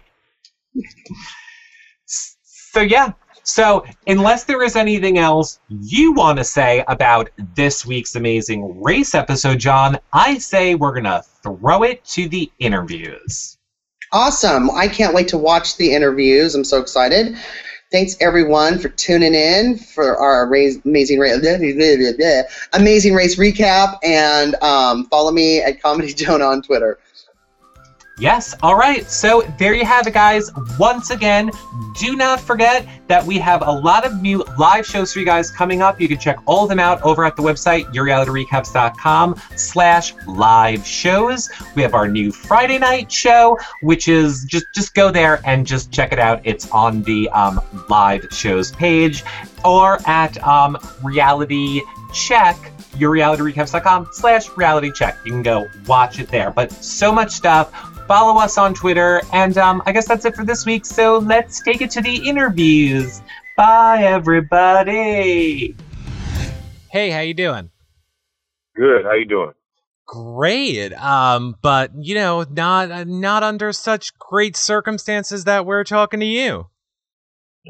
So 2.06 2.80
yeah. 2.80 3.12
So 3.44 3.84
unless 4.06 4.44
there 4.44 4.62
is 4.62 4.76
anything 4.76 5.18
else 5.18 5.58
you 5.68 6.12
want 6.12 6.38
to 6.38 6.44
say 6.44 6.84
about 6.86 7.28
this 7.54 7.84
week's 7.84 8.14
amazing 8.14 8.80
race 8.80 9.14
episode, 9.14 9.58
John, 9.58 9.98
I 10.12 10.38
say 10.38 10.74
we're 10.74 10.94
gonna 10.94 11.22
throw 11.42 11.82
it 11.82 12.04
to 12.06 12.28
the 12.28 12.50
interviews. 12.60 13.58
Awesome! 14.12 14.70
I 14.70 14.88
can't 14.88 15.14
wait 15.14 15.28
to 15.28 15.38
watch 15.38 15.76
the 15.76 15.92
interviews. 15.92 16.54
I'm 16.54 16.64
so 16.64 16.80
excited. 16.80 17.36
Thanks 17.90 18.16
everyone 18.20 18.78
for 18.78 18.88
tuning 18.88 19.34
in 19.34 19.76
for 19.76 20.16
our 20.16 20.44
amazing 20.44 21.18
race, 21.18 21.36
amazing 22.72 23.12
race 23.12 23.36
recap, 23.36 23.98
and 24.02 24.54
um, 24.62 25.06
follow 25.06 25.30
me 25.30 25.60
at 25.60 25.82
Comedy 25.82 26.14
Jonah 26.14 26.46
on 26.46 26.62
Twitter. 26.62 26.98
Yes, 28.18 28.54
all 28.62 28.76
right. 28.76 29.08
So 29.10 29.42
there 29.58 29.74
you 29.74 29.84
have 29.84 30.06
it, 30.06 30.14
guys. 30.14 30.50
Once 30.78 31.10
again, 31.10 31.50
do 31.98 32.14
not 32.14 32.40
forget 32.40 32.86
that 33.08 33.24
we 33.24 33.38
have 33.38 33.66
a 33.66 33.70
lot 33.70 34.04
of 34.04 34.20
new 34.20 34.44
live 34.58 34.86
shows 34.86 35.12
for 35.12 35.18
you 35.18 35.24
guys 35.24 35.50
coming 35.50 35.82
up. 35.82 36.00
You 36.00 36.08
can 36.08 36.18
check 36.18 36.38
all 36.46 36.64
of 36.64 36.68
them 36.68 36.78
out 36.78 37.02
over 37.02 37.24
at 37.24 37.36
the 37.36 37.42
website, 37.42 37.92
yourrealityrecaps.com 37.94 39.40
slash 39.56 40.14
live 40.26 40.86
shows. 40.86 41.50
We 41.74 41.82
have 41.82 41.94
our 41.94 42.06
new 42.06 42.30
Friday 42.30 42.78
night 42.78 43.10
show, 43.10 43.58
which 43.80 44.08
is 44.08 44.44
just 44.44 44.66
just 44.74 44.94
go 44.94 45.10
there 45.10 45.40
and 45.44 45.66
just 45.66 45.90
check 45.90 46.12
it 46.12 46.18
out. 46.18 46.40
It's 46.44 46.70
on 46.70 47.02
the 47.02 47.28
um, 47.30 47.60
live 47.88 48.28
shows 48.30 48.72
page 48.72 49.24
or 49.64 49.98
at 50.06 50.42
um, 50.46 50.76
reality 51.02 51.80
check 52.12 52.56
yourrealityrecaps.com 52.92 54.08
slash 54.12 54.48
reality 54.56 54.92
check. 54.92 55.16
You 55.24 55.32
can 55.32 55.42
go 55.42 55.68
watch 55.86 56.18
it 56.18 56.28
there. 56.28 56.50
But 56.50 56.72
so 56.72 57.10
much 57.10 57.32
stuff. 57.32 57.72
Follow 58.06 58.40
us 58.40 58.58
on 58.58 58.74
Twitter. 58.74 59.22
And 59.32 59.56
um, 59.58 59.82
I 59.86 59.92
guess 59.92 60.08
that's 60.08 60.24
it 60.24 60.34
for 60.34 60.44
this 60.44 60.66
week. 60.66 60.84
So 60.84 61.18
let's 61.18 61.60
take 61.62 61.80
it 61.80 61.90
to 61.92 62.00
the 62.00 62.28
interviews. 62.28 63.22
Bye, 63.56 64.02
everybody. 64.04 65.76
Hey, 66.90 67.10
how 67.10 67.20
you 67.20 67.34
doing? 67.34 67.70
Good. 68.76 69.04
How 69.04 69.12
you 69.12 69.26
doing? 69.26 69.52
Great. 70.06 70.92
Um, 70.94 71.56
but 71.62 71.92
you 71.98 72.14
know, 72.14 72.44
not 72.50 72.90
uh, 72.90 73.04
not 73.04 73.42
under 73.42 73.72
such 73.72 74.18
great 74.18 74.56
circumstances 74.56 75.44
that 75.44 75.64
we're 75.64 75.84
talking 75.84 76.20
to 76.20 76.26
you. 76.26 76.66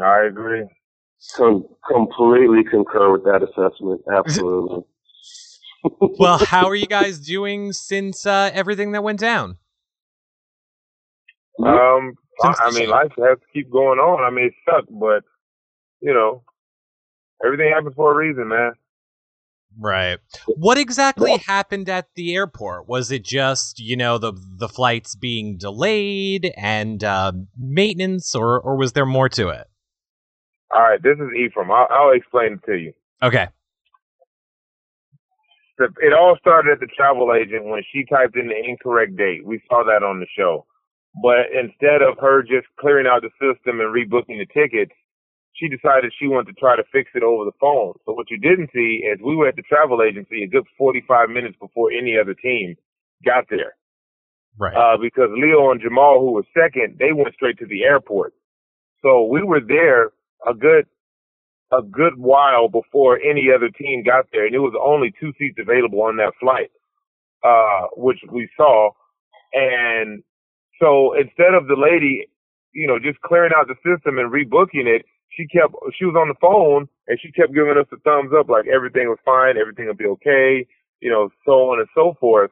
I 0.03 0.25
agree. 0.27 0.65
Com- 1.37 1.67
completely 1.89 2.65
concur 2.69 3.13
with 3.13 3.25
that 3.25 3.43
assessment. 3.43 4.03
Absolutely. 4.13 4.85
Well, 5.85 6.39
how 6.39 6.69
are 6.69 6.77
you 6.77 6.87
guys 6.87 7.19
doing 7.19 7.73
since 7.73 8.25
uh, 8.25 8.53
everything 8.55 8.93
that 8.93 9.03
went 9.03 9.19
down? 9.19 9.57
Um, 11.59 12.15
I, 12.43 12.71
mean, 12.73 12.89
life 12.89 13.13
has 13.19 13.39
to 13.39 13.47
keep 13.53 13.71
going 13.71 13.99
on. 13.99 14.23
I 14.23 14.35
mean, 14.35 14.47
it 14.47 14.55
sucked, 14.65 14.89
but 14.91 15.23
you 16.01 16.13
know, 16.13 16.43
everything 17.45 17.73
happens 17.75 17.95
for 17.95 18.13
a 18.13 18.17
reason, 18.17 18.49
man. 18.49 18.73
Right. 19.79 20.19
What 20.47 20.77
exactly 20.77 21.39
happened 21.39 21.89
at 21.89 22.09
the 22.15 22.35
airport? 22.35 22.89
Was 22.89 23.11
it 23.11 23.25
just 23.25 23.79
you 23.79 23.97
know 23.97 24.19
the 24.19 24.33
the 24.59 24.69
flights 24.69 25.15
being 25.15 25.57
delayed 25.57 26.53
and 26.57 27.03
uh, 27.03 27.33
maintenance, 27.57 28.35
or 28.35 28.61
or 28.61 28.77
was 28.77 28.93
there 28.93 29.07
more 29.07 29.29
to 29.31 29.49
it? 29.49 29.67
All 30.75 30.81
right, 30.81 31.03
this 31.03 31.17
is 31.19 31.29
Ephraim. 31.39 31.71
I'll, 31.71 31.87
I'll 31.91 32.13
explain 32.13 32.55
it 32.55 32.65
to 32.67 32.79
you. 32.79 32.93
Okay. 33.23 33.49
It 35.79 36.13
all 36.13 36.37
started 36.41 36.73
at 36.73 36.81
the 36.81 36.87
travel 36.87 37.33
agent 37.35 37.65
when 37.65 37.83
she 37.93 38.05
typed 38.05 38.37
in 38.37 38.49
the 38.49 38.57
incorrect 38.57 39.17
date. 39.17 39.45
We 39.45 39.61
saw 39.69 39.83
that 39.85 40.05
on 40.05 40.21
the 40.21 40.27
show. 40.37 40.65
But 41.21 41.53
instead 41.53 42.01
of 42.01 42.17
her 42.21 42.43
just 42.43 42.67
clearing 42.81 43.07
out 43.07 43.23
the 43.23 43.31
system 43.37 43.81
and 43.81 43.93
rebooking 43.93 44.41
the 44.41 44.49
tickets, 44.49 44.93
she 45.55 45.69
decided 45.69 46.13
she 46.19 46.27
wanted 46.27 46.55
to 46.55 46.59
try 46.59 46.77
to 46.77 46.85
fix 46.91 47.11
it 47.15 47.23
over 47.23 47.45
the 47.45 47.57
phone. 47.61 47.93
So 48.07 48.13
what 48.15 48.31
you 48.31 48.39
didn't 48.39 48.71
see 48.73 49.05
is 49.05 49.21
we 49.23 49.37
were 49.37 49.49
at 49.49 49.57
the 49.57 49.63
travel 49.63 50.01
agency 50.03 50.43
a 50.43 50.49
good 50.49 50.65
45 50.79 51.29
minutes 51.29 51.57
before 51.61 51.93
any 51.93 52.17
other 52.19 52.35
team 52.35 52.77
got 53.25 53.45
there. 53.51 53.77
Right. 54.59 54.75
Uh, 54.75 54.97
because 55.01 55.29
Leo 55.37 55.71
and 55.71 55.81
Jamal, 55.81 56.21
who 56.21 56.33
were 56.33 56.45
second, 56.57 56.97
they 56.99 57.13
went 57.13 57.35
straight 57.35 57.59
to 57.59 57.67
the 57.67 57.85
airport. 57.85 58.33
So 59.03 59.25
we 59.25 59.43
were 59.43 59.61
there 59.61 60.13
a 60.47 60.55
good, 60.55 60.87
a 61.73 61.83
good 61.83 62.17
while 62.17 62.69
before 62.69 63.19
any 63.19 63.49
other 63.55 63.69
team 63.69 64.03
got 64.05 64.27
there. 64.33 64.47
And 64.47 64.55
it 64.55 64.61
was 64.61 64.75
only 64.81 65.13
two 65.21 65.33
seats 65.39 65.59
available 65.61 66.03
on 66.03 66.17
that 66.17 66.33
flight, 66.41 66.71
uh, 67.45 67.89
which 67.97 68.19
we 68.31 68.49
saw. 68.57 68.91
And 69.53 70.23
so 70.83 71.15
instead 71.15 71.55
of 71.55 71.69
the 71.69 71.79
lady, 71.79 72.27
you 72.75 72.89
know, 72.89 72.99
just 72.99 73.21
clearing 73.23 73.53
out 73.57 73.69
the 73.69 73.79
system 73.87 74.19
and 74.19 74.33
rebooking 74.33 74.91
it, 74.91 75.07
she 75.31 75.47
kept, 75.47 75.73
she 75.97 76.05
was 76.05 76.17
on 76.19 76.29
the 76.29 76.41
phone 76.41 76.89
and 77.07 77.19
she 77.23 77.31
kept 77.31 77.55
giving 77.55 77.79
us 77.79 77.87
the 77.91 78.03
thumbs 78.05 78.33
up, 78.37 78.49
like 78.51 78.67
everything 78.67 79.09
was 79.09 79.23
fine, 79.25 79.57
everything 79.57 79.87
will 79.87 79.95
be 79.95 80.11
okay, 80.19 80.67
you 81.01 81.11
know, 81.11 81.31
so 81.47 81.71
on 81.71 81.79
and 81.79 81.89
so 81.95 82.15
forth. 82.19 82.51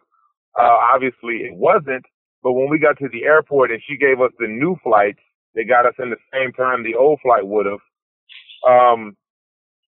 Uh, 0.59 0.79
obviously 0.95 1.43
it 1.43 1.55
wasn't, 1.55 2.05
but 2.43 2.53
when 2.53 2.71
we 2.71 2.79
got 2.79 2.97
to 2.99 3.09
the 3.13 3.25
airport 3.25 3.71
and 3.71 3.83
she 3.87 3.97
gave 3.97 4.21
us 4.21 4.31
the 4.39 4.47
new 4.47 4.77
flights, 4.83 5.21
they 5.55 5.65
got 5.65 5.85
us 5.85 5.95
in 5.99 6.11
the 6.11 6.23
same 6.33 6.53
time 6.53 6.83
the 6.83 6.95
old 6.95 7.19
flight 7.23 7.47
would 7.47 7.67
have. 7.67 7.83
Um, 8.63 9.17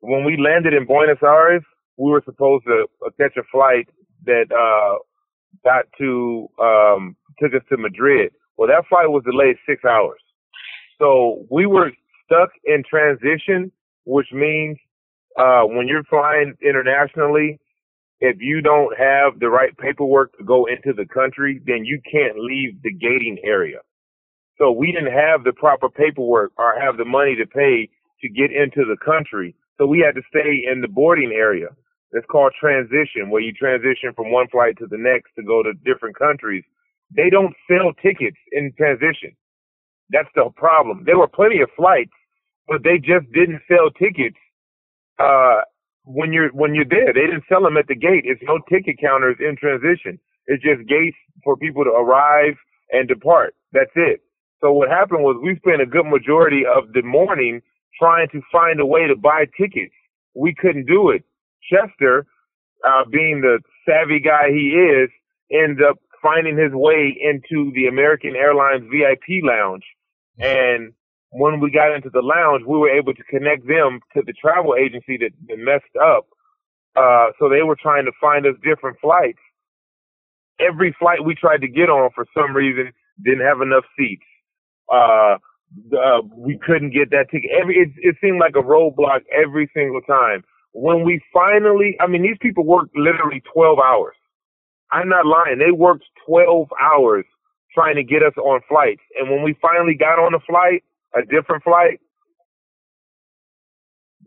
when 0.01 0.25
we 0.25 0.37
landed 0.37 0.75
in 0.75 0.87
Buenos 0.87 1.23
Aires, 1.23 1.63
we 1.97 2.11
were 2.11 2.23
supposed 2.25 2.65
to 2.67 2.87
uh, 3.07 3.11
catch 3.21 3.37
a 3.37 3.47
flight 3.53 3.89
that, 4.27 4.51
uh, 4.51 4.99
got 5.65 5.87
to, 5.99 6.49
um, 6.61 7.17
took 7.39 7.55
us 7.55 7.63
to 7.69 7.77
Madrid. 7.77 8.33
Well, 8.57 8.69
that 8.69 8.87
flight 8.89 9.09
was 9.09 9.25
delayed 9.25 9.57
six 9.67 9.85
hours. 9.85 10.21
So 10.99 11.45
we 11.51 11.67
were 11.67 11.91
stuck 12.25 12.51
in 12.65 12.83
transition, 12.89 13.73
which 14.05 14.29
means, 14.33 14.79
uh, 15.37 15.63
when 15.63 15.89
you're 15.89 16.05
flying 16.05 16.55
internationally, 16.63 17.59
if 18.21 18.37
you 18.41 18.61
don't 18.61 18.97
have 18.97 19.41
the 19.41 19.49
right 19.49 19.77
paperwork 19.79 20.37
to 20.39 20.45
go 20.45 20.67
into 20.67 20.93
the 20.93 21.07
country, 21.07 21.61
then 21.67 21.85
you 21.85 22.01
can't 22.11 22.39
leave 22.39 22.81
the 22.83 22.93
gating 22.93 23.39
area. 23.43 23.79
So 24.59 24.71
we 24.71 24.93
didn't 24.93 25.13
have 25.13 25.43
the 25.43 25.53
proper 25.53 25.89
paperwork 25.89 26.53
or 26.57 26.79
have 26.79 26.99
the 26.99 27.05
money 27.05 27.35
to 27.35 27.47
pay 27.47 27.91
to 28.21 28.29
get 28.29 28.53
into 28.53 28.85
the 28.85 28.97
country. 29.05 29.57
So 29.77 29.87
we 29.87 29.99
had 29.99 30.15
to 30.15 30.23
stay 30.29 30.63
in 30.71 30.83
the 30.83 30.89
boarding 30.89 31.33
area. 31.35 31.69
It's 32.13 32.27
called 32.31 32.53
transition, 32.61 33.31
where 33.31 33.43
you 33.43 33.53
transition 33.53 34.13
from 34.15 34.31
one 34.33 34.49
flight 34.49 34.77
to 34.79 34.87
the 34.87 34.99
next 34.99 35.31
to 35.37 35.43
go 35.43 35.63
to 35.63 35.73
different 35.85 36.17
countries. 36.19 36.65
They 37.15 37.31
don't 37.31 37.55
sell 37.69 37.93
tickets 38.03 38.37
in 38.53 38.73
transition. 38.77 39.33
That's 40.11 40.29
the 40.35 40.51
problem. 40.57 41.05
There 41.07 41.19
were 41.19 41.29
plenty 41.29 41.61
of 41.63 41.71
flights, 41.77 42.13
but 42.69 42.83
they 42.85 42.99
just 42.99 43.31
didn't 43.33 43.63
sell 43.69 43.91
tickets. 43.91 44.37
Uh, 45.19 45.63
when 46.05 46.33
you're 46.33 46.51
when 46.51 46.75
you're 46.75 46.89
there, 46.89 47.13
they 47.13 47.27
didn't 47.27 47.45
sell 47.49 47.63
them 47.63 47.77
at 47.77 47.87
the 47.89 47.95
gate. 47.95 48.25
It's 48.27 48.43
no 48.45 48.59
ticket 48.71 48.99
counters 49.01 49.37
in 49.41 49.57
transition. 49.57 50.19
It's 50.47 50.63
just 50.63 50.89
gates 50.89 51.17
for 51.45 51.57
people 51.57 51.85
to 51.85 51.91
arrive 51.91 52.55
and 52.91 53.09
depart. 53.09 53.55
That's 53.73 53.93
it. 53.97 54.21
So 54.61 54.73
what 54.73 54.89
happened 54.91 55.23
was 55.23 55.41
we 55.43 55.57
spent 55.57 55.81
a 55.83 55.87
good 55.87 56.07
majority 56.07 56.63
of 56.67 56.93
the 56.93 57.03
morning 57.03 57.63
trying 57.99 58.29
to 58.31 58.41
find 58.51 58.81
a 58.81 58.87
way 58.87 59.07
to 59.07 59.17
buy 59.17 59.47
tickets. 59.59 59.95
We 60.35 60.55
couldn't 60.55 60.87
do 60.87 61.11
it. 61.11 61.25
Chester, 61.71 62.27
uh, 62.87 63.05
being 63.11 63.41
the 63.41 63.59
savvy 63.89 64.21
guy 64.21 64.51
he 64.51 64.71
is, 64.71 65.11
ends 65.53 65.81
up 65.87 65.99
finding 66.23 66.57
his 66.57 66.73
way 66.73 67.17
into 67.21 67.73
the 67.75 67.87
American 67.87 68.37
Airlines 68.37 68.85
VIP 68.91 69.43
lounge. 69.43 69.83
And 70.39 70.93
when 71.31 71.61
we 71.61 71.71
got 71.71 71.95
into 71.95 72.11
the 72.11 72.23
lounge, 72.23 72.63
we 72.67 72.79
were 72.79 72.91
able 72.91 73.15
to 73.15 73.23
connect 73.25 73.67
them 73.67 74.01
to 74.15 74.23
the 74.25 74.33
travel 74.33 74.75
agency 74.79 75.19
that, 75.19 75.33
messed 75.59 75.97
up. 76.01 76.27
Uh, 76.95 77.33
so 77.39 77.49
they 77.49 77.63
were 77.63 77.77
trying 77.81 78.05
to 78.05 78.13
find 78.21 78.47
us 78.47 78.55
different 78.63 78.99
flights. 79.01 79.39
Every 80.61 80.95
flight 80.99 81.25
we 81.25 81.35
tried 81.35 81.63
to 81.63 81.69
get 81.69 81.89
on 81.89 82.11
for 82.15 82.27
some 82.37 82.55
reason 82.55 82.93
didn't 83.25 83.45
have 83.47 83.61
enough 83.61 83.85
seats. 83.99 84.23
Uh, 84.93 85.39
uh, 85.97 86.21
we 86.37 86.59
couldn't 86.65 86.93
get 86.93 87.11
that 87.11 87.31
ticket. 87.31 87.51
Every 87.59 87.77
it, 87.77 87.89
it 87.97 88.17
seemed 88.21 88.39
like 88.39 88.55
a 88.57 88.63
roadblock 88.63 89.21
every 89.33 89.71
single 89.75 90.03
time. 90.03 90.45
When 90.73 91.05
we 91.05 91.21
finally, 91.33 91.97
I 92.01 92.07
mean, 92.09 92.23
these 92.23 92.39
people 92.41 92.65
worked 92.65 92.97
literally 92.97 93.43
12 93.55 93.79
hours. 93.79 94.17
I'm 94.91 95.09
not 95.09 95.27
lying. 95.27 95.59
They 95.59 95.73
worked 95.73 96.05
12 96.27 96.69
hours 96.81 97.25
trying 97.75 97.97
to 97.97 98.05
get 98.05 98.23
us 98.23 98.35
on 98.39 98.61
flights. 98.69 99.03
And 99.19 99.31
when 99.31 99.43
we 99.45 99.57
finally 99.63 99.95
got 99.95 100.19
on 100.19 100.35
a 100.35 100.41
flight, 100.41 100.85
a 101.15 101.23
different 101.23 101.65
flight, 101.65 102.01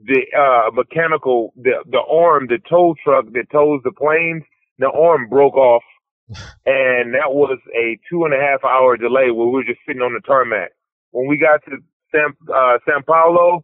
the 0.06 0.22
uh 0.38 0.72
mechanical 0.74 1.54
the 1.58 1.84
the 1.92 2.02
arm, 2.02 2.48
the 2.48 2.60
tow 2.70 2.96
truck 3.04 3.26
that 3.34 3.52
tows 3.52 3.82
the 3.84 3.92
planes, 3.92 4.44
the 4.80 4.90
arm 4.92 5.30
broke 5.30 5.56
off 5.56 5.84
and 6.66 7.14
that 7.16 7.34
was 7.34 7.60
a 7.76 8.00
two 8.10 8.26
and 8.26 8.34
a 8.34 8.38
half 8.40 8.64
hour 8.64 8.98
delay 8.98 9.32
where 9.32 9.48
we 9.48 9.54
were 9.54 9.66
just 9.66 9.80
sitting 9.88 10.02
on 10.04 10.14
the 10.14 10.22
tarmac. 10.22 10.72
When 11.12 11.28
we 11.28 11.38
got 11.38 11.62
to 11.66 11.78
San 12.14 12.34
uh 12.54 12.78
San 12.88 13.04
Paulo 13.04 13.64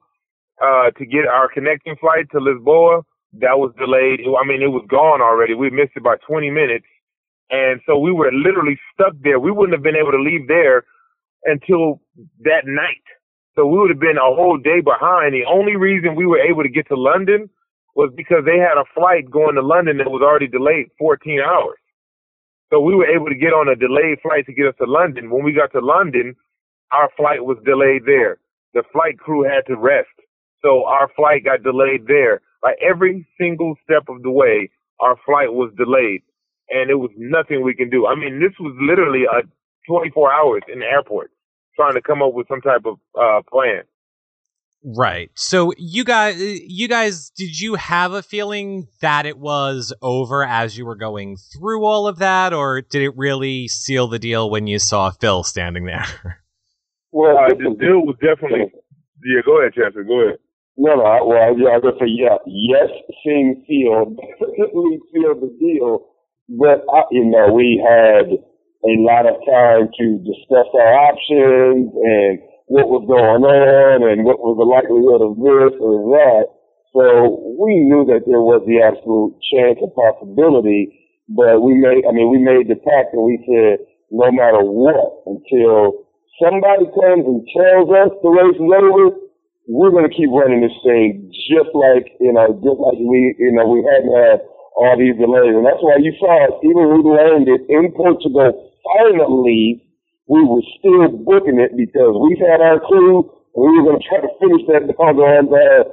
uh 0.62 0.91
to 0.97 1.06
get 1.06 1.28
our 1.28 1.50
connecting 1.54 1.95
flight 2.02 2.28
to 2.34 2.39
Lisboa, 2.39 3.04
that 3.41 3.58
was 3.60 3.74
delayed. 3.80 4.21
I 4.21 4.45
mean 4.47 4.62
it 4.63 4.71
was 4.71 4.86
gone 4.89 5.21
already. 5.21 5.56
We 5.56 5.69
missed 5.71 5.93
it 5.95 6.04
by 6.04 6.17
twenty 6.28 6.52
minutes. 6.52 6.86
And 7.52 7.82
so 7.88 8.00
we 8.00 8.12
were 8.12 8.32
literally 8.34 8.80
stuck 8.93 9.13
there. 9.24 9.39
We 9.39 9.52
wouldn't 9.52 9.76
have 9.76 9.84
been 9.84 9.95
able 9.97 10.12
to 10.12 10.21
leave 10.21 10.47
there 10.47 10.84
until 11.45 12.02
that 12.43 12.65
night. 12.65 13.04
So 13.56 13.67
we 13.67 13.80
would 13.80 13.91
have 13.91 14.00
been 14.02 14.17
a 14.17 14.36
whole 14.36 14.58
day 14.58 14.82
behind. 14.82 15.34
The 15.36 15.45
only 15.50 15.76
reason 15.78 16.15
we 16.15 16.26
were 16.28 16.39
able 16.41 16.63
to 16.63 16.69
get 16.69 16.88
to 16.89 16.97
London 16.97 17.50
was 17.95 18.12
because 18.17 18.45
they 18.45 18.58
had 18.60 18.80
a 18.80 18.86
flight 18.95 19.30
going 19.32 19.56
to 19.56 19.62
London 19.63 19.97
that 20.00 20.12
was 20.12 20.24
already 20.24 20.47
delayed 20.47 20.88
14 21.00 21.41
hours. 21.41 21.80
So 22.71 22.82
we 22.82 22.95
were 22.95 23.08
able 23.08 23.28
to 23.28 23.36
get 23.36 23.54
on 23.54 23.69
a 23.69 23.76
delayed 23.76 24.19
flight 24.24 24.45
to 24.47 24.54
get 24.54 24.67
us 24.67 24.76
to 24.80 24.86
London. 24.91 25.32
When 25.32 25.43
we 25.43 25.54
got 25.54 25.71
to 25.74 25.82
London, 25.86 26.36
our 26.93 27.10
flight 27.17 27.43
was 27.45 27.58
delayed 27.65 28.04
there. 28.06 28.39
The 28.76 28.84
flight 28.93 29.19
crew 29.19 29.43
had 29.43 29.65
to 29.67 29.78
rest. 29.78 30.10
So 30.62 30.86
our 30.86 31.10
flight 31.15 31.43
got 31.43 31.63
delayed 31.63 32.08
there. 32.08 32.41
Like 32.63 32.78
every 32.82 33.28
single 33.39 33.76
step 33.84 34.04
of 34.08 34.21
the 34.21 34.32
way, 34.32 34.69
our 35.00 35.15
flight 35.26 35.52
was 35.52 35.71
delayed 35.78 36.21
and 36.69 36.89
it 36.89 36.95
was 36.95 37.12
nothing 37.17 37.63
we 37.63 37.76
can 37.76 37.89
do. 37.89 38.08
I 38.08 38.15
mean, 38.15 38.39
this 38.39 38.54
was 38.60 38.76
literally 38.80 39.24
a 39.26 39.43
24 39.88 40.34
hours 40.34 40.62
in 40.71 40.80
the 40.80 40.86
airport 40.86 41.32
trying 41.76 41.95
to 41.95 42.02
come 42.02 42.21
up 42.21 42.34
with 42.34 42.47
some 42.47 42.62
type 42.62 42.86
of 42.86 42.97
uh, 43.19 43.41
plan. 43.50 43.84
Right. 44.84 45.30
So 45.36 45.74
you 45.78 46.04
guys, 46.04 46.38
you 46.39 46.88
guys, 46.88 47.30
did 47.38 47.60
you 47.60 47.76
have 47.76 48.13
a 48.13 48.24
feeling 48.24 48.88
that 49.02 49.26
it 49.26 49.38
was 49.38 49.93
over 50.02 50.43
as 50.43 50.76
you 50.76 50.86
were 50.86 50.95
going 50.95 51.38
through 51.38 51.86
all 51.86 52.08
of 52.08 52.17
that, 52.17 52.52
or 52.52 52.82
did 52.82 53.04
it 53.04 53.15
really 53.15 53.67
seal 53.67 54.08
the 54.08 54.17
deal 54.17 54.50
when 54.50 54.65
you 54.65 54.80
saw 54.80 55.12
Phil 55.12 55.43
standing 55.43 55.86
there? 55.86 56.06
Well, 57.13 57.38
uh, 57.38 57.50
the 57.50 57.76
deal 57.78 58.06
was 58.06 58.15
definitely. 58.21 58.71
Yeah, 59.26 59.41
go 59.45 59.60
ahead, 59.60 59.74
Chancellor. 59.74 60.06
Go 60.06 60.21
ahead. 60.21 60.39
No, 60.82 60.98
no, 60.98 61.06
well, 61.30 61.54
yeah, 61.62 61.78
I 61.78 61.80
gonna 61.80 61.94
say, 62.02 62.10
yeah, 62.10 62.41
yes, 62.50 62.89
seeing 63.22 63.62
Phil, 63.70 64.17
definitely 64.17 64.98
seal 65.13 65.38
the 65.38 65.54
deal, 65.62 66.10
but, 66.58 66.82
uh, 66.89 67.06
you 67.13 67.30
know, 67.30 67.54
we 67.54 67.78
had 67.78 68.26
a 68.34 68.94
lot 69.06 69.30
of 69.30 69.38
time 69.46 69.94
to 69.94 70.06
discuss 70.26 70.65
our 70.74 70.94
options 71.06 71.94
and 71.94 72.41
what 72.65 72.89
was 72.89 73.06
going 73.06 73.46
on 73.46 74.10
and 74.10 74.26
what 74.26 74.41
was 74.41 74.58
the 74.58 74.65
likelihood 74.65 75.22
of 75.22 75.38
this 75.38 75.78
or 75.78 76.17
that. 76.17 76.50
So 76.98 77.06
we 77.62 77.86
knew 77.86 78.02
that 78.10 78.26
there 78.26 78.41
was 78.41 78.65
the 78.65 78.82
absolute 78.82 79.38
chance 79.54 79.78
and 79.86 79.94
possibility, 79.94 80.89
but 81.30 81.62
we 81.62 81.78
made, 81.78 82.10
I 82.10 82.12
mean, 82.12 82.34
we 82.34 82.41
made 82.41 82.74
the 82.74 82.82
pact 82.82 83.13
and 83.13 83.22
we 83.22 83.38
said, 83.46 83.86
no 84.10 84.34
matter 84.34 84.65
what, 84.65 85.30
until 85.30 86.10
somebody 86.41 86.89
comes 86.89 87.22
and 87.30 87.46
tells 87.54 87.88
us 87.94 88.12
the 88.26 88.34
race 88.34 88.58
is 88.58 88.65
over, 88.65 89.30
we're 89.71 89.95
going 89.95 90.03
to 90.03 90.12
keep 90.12 90.27
running 90.27 90.60
this 90.60 90.75
thing 90.84 91.31
just 91.47 91.71
like, 91.71 92.12
you 92.19 92.36
know, 92.36 92.51
just 92.60 92.75
like 92.75 92.99
we, 92.99 93.31
you 93.39 93.55
know, 93.55 93.63
we 93.71 93.79
hadn't 93.88 94.12
had 94.12 94.43
uh, 94.43 94.84
all 94.84 94.99
these 94.99 95.15
delays. 95.15 95.55
And 95.55 95.63
that's 95.63 95.79
why 95.79 95.95
you 96.03 96.12
saw 96.19 96.51
us, 96.51 96.60
even 96.60 96.91
when 96.91 96.99
we 97.07 97.12
landed 97.15 97.63
in 97.71 97.95
Portugal, 97.95 98.51
finally, 98.84 99.79
we 100.27 100.39
were 100.43 100.63
still 100.75 101.07
booking 101.23 101.63
it 101.63 101.71
because 101.79 102.19
we 102.19 102.36
had 102.36 102.60
our 102.60 102.84
crew 102.84 103.31
and 103.55 103.62
we 103.63 103.71
were 103.79 103.95
going 103.95 103.99
to 104.03 104.07
try 104.12 104.19
to 104.19 104.31
finish 104.43 104.63
that 104.67 104.91
on 104.99 105.15
the 105.15 105.88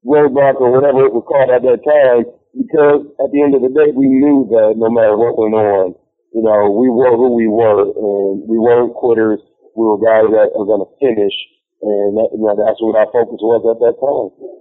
roadblock 0.00 0.56
or 0.56 0.72
whatever 0.72 1.04
it 1.04 1.12
was 1.12 1.24
called 1.28 1.52
at 1.52 1.60
that 1.60 1.84
time 1.84 2.24
because 2.56 3.04
at 3.20 3.30
the 3.30 3.40
end 3.44 3.52
of 3.52 3.60
the 3.60 3.72
day, 3.72 3.92
we 3.92 4.08
knew 4.08 4.48
that 4.48 4.74
no 4.80 4.88
matter 4.88 5.16
what 5.16 5.36
went 5.38 5.54
on, 5.54 5.94
you 6.32 6.42
know, 6.42 6.72
we 6.72 6.88
were 6.88 7.14
who 7.14 7.36
we 7.36 7.46
were 7.46 7.84
and 7.84 8.48
we 8.48 8.56
weren't 8.58 8.94
quitters. 8.96 9.40
We 9.76 9.84
were 9.86 10.00
guys 10.00 10.28
that 10.32 10.56
were 10.56 10.66
going 10.66 10.82
to 10.82 10.92
finish. 10.98 11.34
And 11.82 12.16
that, 12.16 12.28
you 12.32 12.44
know, 12.44 12.56
that's 12.56 12.80
what 12.80 12.96
our 12.96 13.06
focus 13.06 13.40
was 13.40 13.64
at 13.64 13.80
that 13.80 13.96
time. 13.96 14.60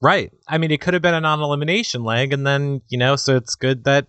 Right. 0.00 0.32
I 0.48 0.58
mean, 0.58 0.70
it 0.70 0.80
could 0.80 0.94
have 0.94 1.02
been 1.02 1.14
a 1.14 1.20
non-elimination 1.20 2.02
leg, 2.04 2.32
and 2.32 2.46
then 2.46 2.82
you 2.88 2.98
know, 2.98 3.16
so 3.16 3.36
it's 3.36 3.54
good 3.54 3.84
that 3.84 4.06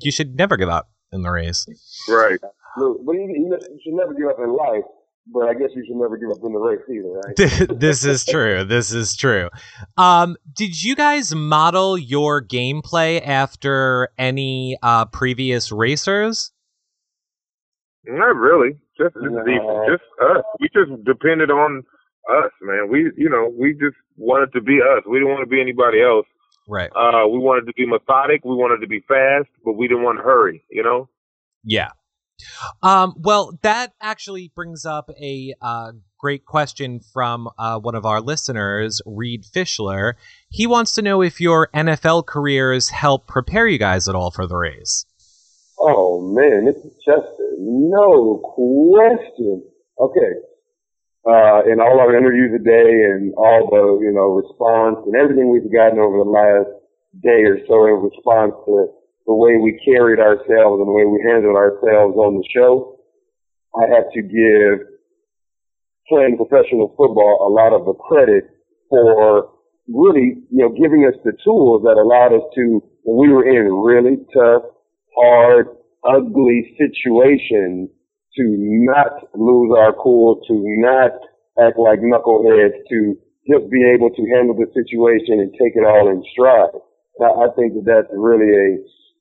you 0.00 0.12
should 0.12 0.36
never 0.36 0.56
give 0.56 0.68
up 0.68 0.90
in 1.12 1.22
the 1.22 1.30
race. 1.30 1.66
Right. 2.08 2.38
Look, 2.76 3.04
but 3.04 3.12
you, 3.12 3.28
you 3.28 3.80
should 3.82 3.94
never 3.94 4.14
give 4.14 4.28
up 4.28 4.38
in 4.38 4.54
life. 4.54 4.84
But 5.28 5.48
I 5.48 5.54
guess 5.54 5.70
you 5.74 5.84
should 5.84 5.96
never 5.96 6.16
give 6.16 6.30
up 6.30 6.38
in 6.44 6.52
the 6.52 6.58
race 6.58 6.78
either, 6.88 7.68
right? 7.68 7.78
this 7.80 8.04
is 8.04 8.24
true. 8.24 8.62
This 8.62 8.92
is 8.92 9.16
true. 9.16 9.48
Um, 9.96 10.36
did 10.52 10.80
you 10.80 10.94
guys 10.94 11.34
model 11.34 11.98
your 11.98 12.40
gameplay 12.40 13.20
after 13.26 14.10
any 14.16 14.78
uh, 14.82 15.06
previous 15.06 15.72
racers? 15.72 16.52
Not 18.04 18.36
really. 18.36 18.78
Just 18.98 19.14
just, 19.14 19.66
just 19.88 20.06
us. 20.22 20.44
We 20.60 20.68
just 20.72 21.04
depended 21.04 21.50
on 21.50 21.84
us, 22.28 22.52
man. 22.62 22.88
We 22.90 23.10
you 23.16 23.28
know 23.28 23.52
we 23.52 23.72
just 23.72 23.96
wanted 24.16 24.52
to 24.52 24.60
be 24.60 24.80
us. 24.80 25.04
We 25.08 25.18
didn't 25.18 25.30
want 25.30 25.44
to 25.44 25.50
be 25.50 25.60
anybody 25.60 26.02
else. 26.02 26.26
Right. 26.68 26.90
Uh, 26.90 27.28
we 27.28 27.38
wanted 27.38 27.66
to 27.66 27.72
be 27.74 27.86
methodic. 27.86 28.44
We 28.44 28.54
wanted 28.54 28.80
to 28.80 28.88
be 28.88 29.00
fast, 29.06 29.48
but 29.64 29.74
we 29.74 29.86
didn't 29.86 30.02
want 30.02 30.18
to 30.18 30.24
hurry. 30.24 30.64
You 30.70 30.82
know. 30.82 31.08
Yeah. 31.62 31.90
Um, 32.82 33.14
well, 33.18 33.58
that 33.62 33.92
actually 34.00 34.52
brings 34.54 34.84
up 34.84 35.10
a 35.20 35.54
uh, 35.62 35.92
great 36.18 36.44
question 36.44 37.00
from 37.12 37.48
uh, 37.58 37.78
one 37.78 37.94
of 37.94 38.04
our 38.04 38.20
listeners, 38.20 39.00
Reed 39.06 39.44
Fischler. 39.44 40.14
He 40.50 40.66
wants 40.66 40.94
to 40.94 41.02
know 41.02 41.22
if 41.22 41.40
your 41.40 41.68
NFL 41.74 42.26
careers 42.26 42.90
help 42.90 43.26
prepare 43.26 43.66
you 43.66 43.78
guys 43.78 44.08
at 44.08 44.14
all 44.14 44.30
for 44.30 44.46
the 44.46 44.56
race. 44.56 45.06
Oh 45.78 46.20
man, 46.20 46.64
this 46.64 46.76
is 46.76 46.94
Chester. 47.04 47.45
No 47.66 48.38
question. 48.54 49.66
Okay. 49.98 50.32
Uh, 51.26 51.66
in 51.66 51.82
all 51.82 51.98
our 51.98 52.14
interviews 52.14 52.54
today 52.54 53.10
and 53.10 53.34
all 53.34 53.66
the, 53.66 54.06
you 54.06 54.14
know, 54.14 54.38
response 54.38 55.02
and 55.02 55.18
everything 55.18 55.50
we've 55.50 55.72
gotten 55.74 55.98
over 55.98 56.22
the 56.22 56.30
last 56.30 56.70
day 57.26 57.42
or 57.42 57.58
so 57.66 57.90
in 57.90 58.06
response 58.06 58.54
to 58.62 58.86
the 59.26 59.34
way 59.34 59.58
we 59.58 59.74
carried 59.82 60.22
ourselves 60.22 60.78
and 60.78 60.86
the 60.86 60.94
way 60.94 61.02
we 61.10 61.18
handled 61.26 61.58
ourselves 61.58 62.14
on 62.14 62.38
the 62.38 62.46
show, 62.54 63.02
I 63.74 63.90
have 63.90 64.14
to 64.14 64.22
give 64.22 64.86
playing 66.06 66.38
professional 66.38 66.94
football 66.94 67.42
a 67.42 67.50
lot 67.50 67.74
of 67.74 67.82
the 67.82 67.98
credit 67.98 68.46
for 68.88 69.50
really, 69.90 70.46
you 70.54 70.62
know, 70.62 70.70
giving 70.70 71.02
us 71.02 71.18
the 71.26 71.34
tools 71.42 71.82
that 71.82 71.98
allowed 71.98 72.30
us 72.30 72.46
to, 72.54 72.78
when 73.02 73.26
we 73.26 73.34
were 73.34 73.42
in 73.42 73.66
really 73.74 74.22
tough, 74.30 74.70
hard, 75.18 75.74
ugly 76.06 76.76
situations, 76.78 77.90
to 78.36 78.44
not 78.86 79.28
lose 79.34 79.72
our 79.76 79.92
cool, 79.94 80.40
to 80.46 80.54
not 80.78 81.12
act 81.58 81.78
like 81.78 82.00
knuckleheads, 82.00 82.84
to 82.88 83.16
just 83.48 83.70
be 83.70 83.82
able 83.94 84.10
to 84.10 84.22
handle 84.34 84.54
the 84.54 84.66
situation 84.76 85.40
and 85.40 85.52
take 85.52 85.74
it 85.74 85.86
all 85.86 86.10
in 86.10 86.22
stride. 86.32 86.76
I 87.18 87.48
think 87.56 87.72
that 87.74 87.84
that's 87.86 88.12
really 88.12 88.52
a 88.52 88.76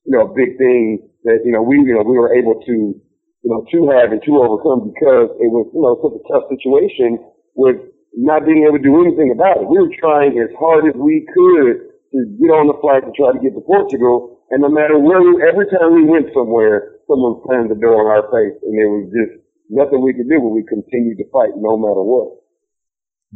you 0.06 0.14
know, 0.14 0.30
a 0.30 0.34
big 0.34 0.58
thing 0.58 1.02
that, 1.26 1.42
you 1.44 1.52
know, 1.52 1.66
we, 1.66 1.82
you 1.82 1.94
know, 1.98 2.06
we 2.06 2.18
were 2.18 2.34
able 2.34 2.62
to, 2.62 2.76
you 2.94 3.50
know, 3.50 3.66
to 3.74 3.80
have 3.90 4.14
and 4.14 4.22
to 4.22 4.32
overcome 4.38 4.94
because 4.94 5.34
it 5.42 5.50
was, 5.50 5.66
you 5.74 5.82
know, 5.82 5.98
such 5.98 6.16
a 6.22 6.24
tough 6.30 6.46
situation 6.54 7.18
with 7.58 7.82
not 8.14 8.46
being 8.46 8.64
able 8.70 8.78
to 8.78 8.86
do 8.86 9.02
anything 9.02 9.34
about 9.34 9.58
it. 9.58 9.66
We 9.68 9.82
were 9.82 9.92
trying 9.98 10.38
as 10.38 10.54
hard 10.62 10.86
as 10.86 10.96
we 10.96 11.26
could 11.34 11.90
to 12.14 12.18
get 12.38 12.54
on 12.54 12.70
the 12.70 12.78
flight 12.80 13.04
to 13.04 13.12
try 13.18 13.34
to 13.34 13.42
get 13.42 13.58
to 13.58 13.66
Portugal. 13.66 14.35
And 14.52 14.62
no 14.62 14.70
matter 14.70 14.98
where 14.98 15.22
we, 15.22 15.42
every 15.42 15.66
time 15.68 15.94
we 15.94 16.06
went 16.06 16.28
somewhere, 16.34 17.02
someone 17.08 17.42
slammed 17.46 17.72
the 17.72 17.76
door 17.76 18.02
in 18.02 18.08
our 18.08 18.26
face 18.30 18.58
and 18.62 18.78
there 18.78 18.90
was 18.90 19.10
just 19.10 19.42
nothing 19.70 20.04
we 20.04 20.14
could 20.14 20.30
do, 20.30 20.38
but 20.40 20.54
we 20.54 20.64
continued 20.64 21.18
to 21.18 21.30
fight 21.32 21.52
no 21.56 21.78
matter 21.78 22.04
what. 22.04 22.46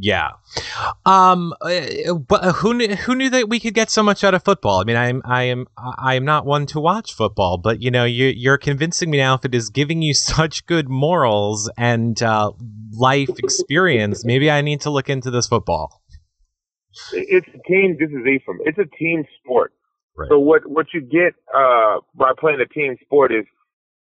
Yeah. 0.02 0.32
Um. 1.06 1.54
Uh, 1.60 2.14
but 2.14 2.56
who 2.56 2.74
knew, 2.74 2.96
who 2.96 3.16
knew 3.16 3.30
that 3.32 3.50
we 3.50 3.60
could 3.60 3.74
get 3.74 3.90
so 3.90 4.02
much 4.02 4.24
out 4.24 4.34
of 4.34 4.46
football? 4.46 4.80
I 4.80 4.84
mean, 4.86 4.96
I'm 4.96 5.22
I 5.26 5.44
am 5.44 5.68
I 5.78 6.16
am 6.16 6.24
not 6.24 6.46
one 6.46 6.68
to 6.68 6.80
watch 6.80 7.14
football, 7.14 7.58
but 7.58 7.82
you 7.82 7.92
know, 7.92 8.06
you 8.06 8.28
you're 8.28 8.58
convincing 8.58 9.10
me 9.10 9.18
now 9.18 9.34
if 9.34 9.44
it 9.44 9.54
is 9.54 9.70
giving 9.70 10.02
you 10.02 10.14
such 10.14 10.66
good 10.68 10.88
morals 10.88 11.70
and 11.78 12.22
uh, 12.24 12.52
life 12.94 13.30
experience, 13.40 14.24
maybe 14.24 14.50
I 14.50 14.62
need 14.62 14.82
to 14.82 14.90
look 14.90 15.10
into 15.10 15.32
this 15.32 15.48
football. 15.48 16.02
It's 17.14 17.48
a 17.48 17.68
team. 17.68 17.98
This 18.00 18.10
is 18.10 18.26
Ephraim. 18.26 18.60
It's 18.66 18.78
a 18.78 18.98
team 18.98 19.26
sport. 19.44 19.74
Right. 20.20 20.30
So 20.30 20.40
what 20.40 20.68
what 20.68 20.88
you 20.94 21.02
get 21.02 21.34
uh, 21.56 22.00
by 22.16 22.32
playing 22.40 22.60
a 22.62 22.68
team 22.68 22.96
sport 23.02 23.32
is, 23.32 23.46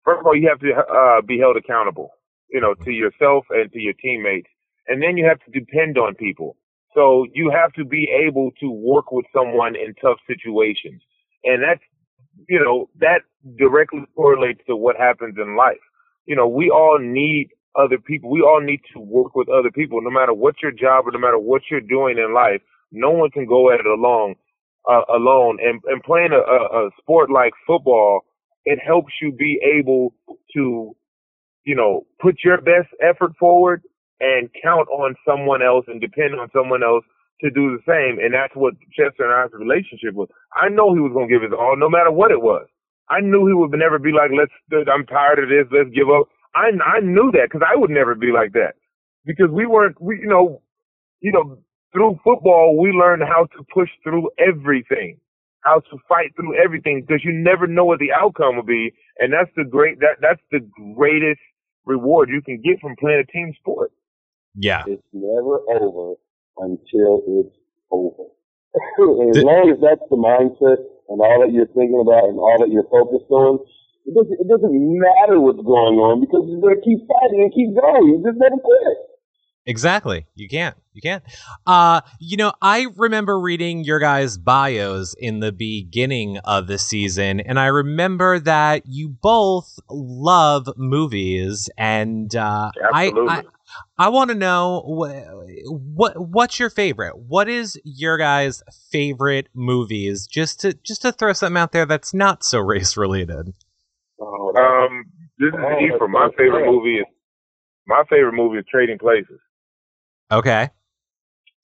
first 0.04 0.20
of 0.20 0.26
all, 0.26 0.36
you 0.36 0.48
have 0.48 0.60
to 0.60 0.72
uh, 0.74 1.22
be 1.22 1.38
held 1.38 1.56
accountable. 1.56 2.10
You 2.50 2.60
know, 2.60 2.74
to 2.84 2.92
yourself 2.92 3.46
and 3.50 3.72
to 3.72 3.80
your 3.80 3.94
teammates 3.94 4.48
and 4.86 5.02
then 5.02 5.16
you 5.16 5.26
have 5.26 5.38
to 5.40 5.58
depend 5.58 5.98
on 5.98 6.14
people. 6.14 6.56
So 6.94 7.26
you 7.32 7.50
have 7.50 7.72
to 7.74 7.84
be 7.84 8.08
able 8.26 8.50
to 8.60 8.70
work 8.70 9.10
with 9.10 9.26
someone 9.34 9.74
in 9.74 9.94
tough 10.00 10.18
situations. 10.26 11.02
And 11.42 11.62
that's, 11.62 11.80
you 12.48 12.60
know, 12.62 12.88
that 13.00 13.22
directly 13.58 14.04
correlates 14.14 14.60
to 14.68 14.76
what 14.76 14.96
happens 14.96 15.36
in 15.38 15.56
life. 15.56 15.82
You 16.26 16.36
know, 16.36 16.46
we 16.46 16.70
all 16.70 16.98
need 17.00 17.48
other 17.76 17.98
people. 17.98 18.30
We 18.30 18.42
all 18.42 18.60
need 18.60 18.80
to 18.94 19.00
work 19.00 19.34
with 19.34 19.48
other 19.48 19.70
people, 19.70 20.00
no 20.00 20.10
matter 20.10 20.32
what 20.32 20.56
your 20.62 20.70
job 20.70 21.06
or 21.06 21.12
no 21.12 21.18
matter 21.18 21.38
what 21.38 21.62
you're 21.70 21.80
doing 21.80 22.18
in 22.18 22.32
life. 22.32 22.60
No 22.92 23.10
one 23.10 23.30
can 23.30 23.46
go 23.46 23.72
at 23.72 23.80
it 23.80 23.86
alone, 23.86 24.36
uh, 24.90 25.02
alone. 25.14 25.58
And, 25.62 25.80
and 25.86 26.02
playing 26.02 26.32
a, 26.32 26.40
a, 26.40 26.86
a 26.86 26.90
sport 27.00 27.30
like 27.30 27.52
football, 27.66 28.20
it 28.64 28.78
helps 28.84 29.12
you 29.20 29.32
be 29.32 29.60
able 29.78 30.14
to, 30.54 30.94
you 31.64 31.74
know, 31.74 32.06
put 32.20 32.36
your 32.44 32.60
best 32.60 32.88
effort 33.02 33.32
forward 33.38 33.82
and 34.20 34.48
count 34.62 34.88
on 34.88 35.14
someone 35.26 35.62
else 35.62 35.84
and 35.88 36.00
depend 36.00 36.34
on 36.34 36.48
someone 36.54 36.82
else 36.82 37.04
to 37.40 37.50
do 37.50 37.76
the 37.76 37.82
same. 37.86 38.24
And 38.24 38.32
that's 38.32 38.54
what 38.54 38.74
Chester 38.92 39.24
and 39.24 39.34
I's 39.34 39.52
relationship 39.52 40.14
was. 40.14 40.28
I 40.54 40.68
know 40.68 40.94
he 40.94 41.00
was 41.00 41.12
going 41.12 41.28
to 41.28 41.34
give 41.34 41.42
his 41.42 41.52
all, 41.52 41.76
no 41.76 41.90
matter 41.90 42.10
what 42.10 42.30
it 42.30 42.40
was. 42.40 42.66
I 43.10 43.20
knew 43.20 43.46
he 43.46 43.52
would 43.52 43.72
never 43.72 43.98
be 43.98 44.12
like, 44.12 44.30
let's, 44.32 44.52
I'm 44.88 45.04
tired 45.04 45.38
of 45.42 45.50
this, 45.50 45.68
let's 45.70 45.90
give 45.94 46.08
up. 46.08 46.28
I, 46.54 46.70
I 46.80 47.00
knew 47.00 47.30
that 47.32 47.50
because 47.50 47.66
I 47.66 47.76
would 47.76 47.90
never 47.90 48.14
be 48.14 48.32
like 48.32 48.52
that 48.52 48.74
because 49.26 49.50
we 49.50 49.66
weren't, 49.66 50.00
we, 50.00 50.20
you 50.20 50.28
know, 50.28 50.62
you 51.20 51.32
know, 51.32 51.58
through 51.94 52.18
football, 52.24 52.76
we 52.78 52.90
learn 52.90 53.20
how 53.20 53.46
to 53.56 53.64
push 53.72 53.88
through 54.02 54.28
everything, 54.36 55.18
how 55.60 55.80
to 55.80 55.98
fight 56.08 56.34
through 56.36 56.58
everything 56.62 57.04
because 57.06 57.24
you 57.24 57.32
never 57.32 57.66
know 57.66 57.84
what 57.84 58.00
the 58.00 58.12
outcome 58.12 58.56
will 58.56 58.66
be. 58.66 58.92
And 59.18 59.32
that's 59.32 59.50
the 59.56 59.64
great, 59.64 60.00
that, 60.00 60.18
that's 60.20 60.42
the 60.50 60.60
greatest 60.96 61.40
reward 61.86 62.28
you 62.28 62.42
can 62.42 62.60
get 62.60 62.80
from 62.80 62.96
playing 62.98 63.22
a 63.26 63.32
team 63.32 63.54
sport. 63.60 63.92
Yeah. 64.56 64.82
It's 64.86 65.02
never 65.12 65.60
over 65.70 66.18
until 66.58 67.22
it's 67.26 67.56
over. 67.90 68.26
as 69.30 69.38
long 69.46 69.70
as 69.70 69.78
that's 69.78 70.02
the 70.10 70.18
mindset 70.18 70.82
and 71.08 71.22
all 71.22 71.46
that 71.46 71.54
you're 71.54 71.70
thinking 71.78 72.02
about 72.02 72.26
and 72.26 72.42
all 72.42 72.58
that 72.58 72.74
you're 72.74 72.90
focused 72.90 73.30
on, 73.30 73.62
it 74.04 74.12
doesn't, 74.12 74.34
it 74.34 74.48
doesn't 74.50 74.74
matter 74.74 75.38
what's 75.38 75.62
going 75.62 75.96
on 76.02 76.20
because 76.20 76.42
you're 76.50 76.60
going 76.60 76.74
to 76.74 76.82
keep 76.82 77.06
fighting 77.06 77.46
and 77.46 77.54
keep 77.54 77.70
going. 77.72 78.04
You 78.10 78.18
just 78.20 78.36
never 78.36 78.58
quit. 78.58 79.13
Exactly. 79.66 80.26
You 80.34 80.48
can't. 80.48 80.76
You 80.92 81.00
can't. 81.00 81.24
Uh, 81.66 82.02
you 82.20 82.36
know, 82.36 82.52
I 82.60 82.86
remember 82.96 83.38
reading 83.40 83.82
your 83.82 83.98
guys' 83.98 84.36
bios 84.36 85.14
in 85.14 85.40
the 85.40 85.52
beginning 85.52 86.38
of 86.38 86.66
the 86.66 86.78
season, 86.78 87.40
and 87.40 87.58
I 87.58 87.66
remember 87.66 88.38
that 88.40 88.82
you 88.86 89.08
both 89.08 89.78
love 89.88 90.68
movies, 90.76 91.70
and 91.78 92.34
uh, 92.36 92.70
I, 92.92 93.10
I, 93.16 93.42
I 93.98 94.08
want 94.10 94.30
to 94.30 94.36
know 94.36 94.82
what 94.84 96.12
what's 96.18 96.60
your 96.60 96.70
favorite? 96.70 97.16
What 97.16 97.48
is 97.48 97.80
your 97.84 98.18
guys' 98.18 98.62
favorite 98.92 99.48
movies? 99.54 100.26
Just 100.26 100.60
to 100.60 100.74
just 100.74 101.02
to 101.02 101.12
throw 101.12 101.32
something 101.32 101.56
out 101.56 101.72
there 101.72 101.86
that's 101.86 102.12
not 102.12 102.44
so 102.44 102.58
race 102.60 102.96
related. 102.96 103.54
Oh, 104.20 104.52
um, 104.56 105.04
this 105.38 105.48
is 105.48 105.54
oh, 105.58 105.80
Ephraim. 105.80 106.12
My 106.12 106.28
favorite 106.36 106.66
movie 106.70 106.96
is 106.96 107.06
my 107.86 108.02
favorite 108.08 108.34
movie 108.34 108.58
is 108.58 108.64
Trading 108.70 108.98
Places. 108.98 109.40
Okay. 110.32 110.68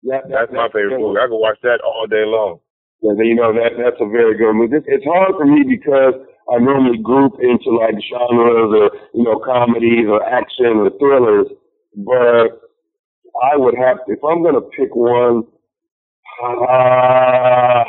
Yeah, 0.03 0.21
that, 0.23 0.31
that's 0.31 0.53
my 0.53 0.69
favorite 0.69 0.99
movie. 1.01 1.21
I 1.21 1.29
can 1.29 1.41
watch 1.41 1.59
that 1.63 1.81
all 1.85 2.07
day 2.09 2.25
long. 2.25 2.61
Yeah, 3.03 3.17
you 3.17 3.35
know 3.35 3.53
that 3.53 3.81
that's 3.81 4.01
a 4.01 4.09
very 4.09 4.37
good 4.37 4.53
movie. 4.53 4.77
It's, 4.77 4.87
it's 4.89 5.05
hard 5.05 5.33
for 5.37 5.47
me 5.47 5.65
because 5.65 6.15
I 6.53 6.59
normally 6.61 6.99
group 6.99 7.41
into 7.41 7.73
like 7.77 7.97
genres 8.05 8.73
or 8.77 8.91
you 9.15 9.25
know 9.25 9.41
comedies 9.41 10.09
or 10.09 10.21
action 10.25 10.85
or 10.85 10.91
thrillers 10.99 11.49
but 11.97 12.61
I 13.43 13.57
would 13.57 13.75
have 13.77 14.05
to, 14.07 14.13
if 14.13 14.21
I'm 14.25 14.43
going 14.43 14.55
to 14.55 14.69
pick 14.77 14.95
one, 14.95 15.45
uh, 16.45 17.85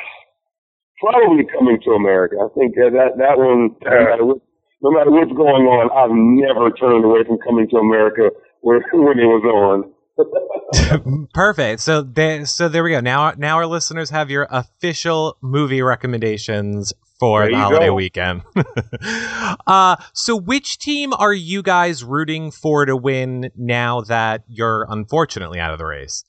probably 1.00 1.46
coming 1.58 1.80
to 1.86 1.92
America. 1.92 2.36
I 2.42 2.50
think 2.58 2.76
that 2.76 2.92
that, 2.94 3.18
that 3.18 3.38
one, 3.38 3.76
no 3.84 4.06
matter, 4.06 4.26
what, 4.26 4.38
no 4.82 4.92
matter 4.92 5.12
what's 5.12 5.32
going 5.32 5.66
on, 5.66 5.90
I've 5.94 6.14
never 6.14 6.72
turned 6.72 7.06
away 7.06 7.24
from 7.26 7.38
coming 7.40 7.70
to 7.70 7.78
America 7.78 8.30
when, 8.62 8.82
when 8.94 9.20
it 9.20 9.26
was 9.30 9.46
on. 9.46 9.91
Perfect. 11.34 11.82
So 11.82 12.02
they, 12.02 12.46
so 12.46 12.70
there 12.70 12.84
we 12.84 12.92
go. 12.92 13.00
Now 13.00 13.32
now 13.38 13.58
our 13.58 13.66
listeners 13.66 14.10
have 14.10 14.30
your 14.30 14.48
official 14.50 15.38
movie 15.42 15.82
recommendations 15.82 16.94
for 17.20 17.42
There 17.42 17.52
the 17.52 17.58
holiday 17.58 17.86
go. 17.88 17.94
weekend. 17.94 18.42
uh 19.68 19.96
so 20.14 20.36
which 20.36 20.80
team 20.80 21.14
are 21.14 21.34
you 21.34 21.62
guys 21.62 22.04
rooting 22.04 22.52
for 22.52 22.86
to 22.86 22.96
win 22.96 23.52
now 23.56 24.02
that 24.02 24.44
you're 24.48 24.86
unfortunately 24.90 25.60
out 25.60 25.72
of 25.72 25.78
the 25.80 25.86
race? 25.86 26.24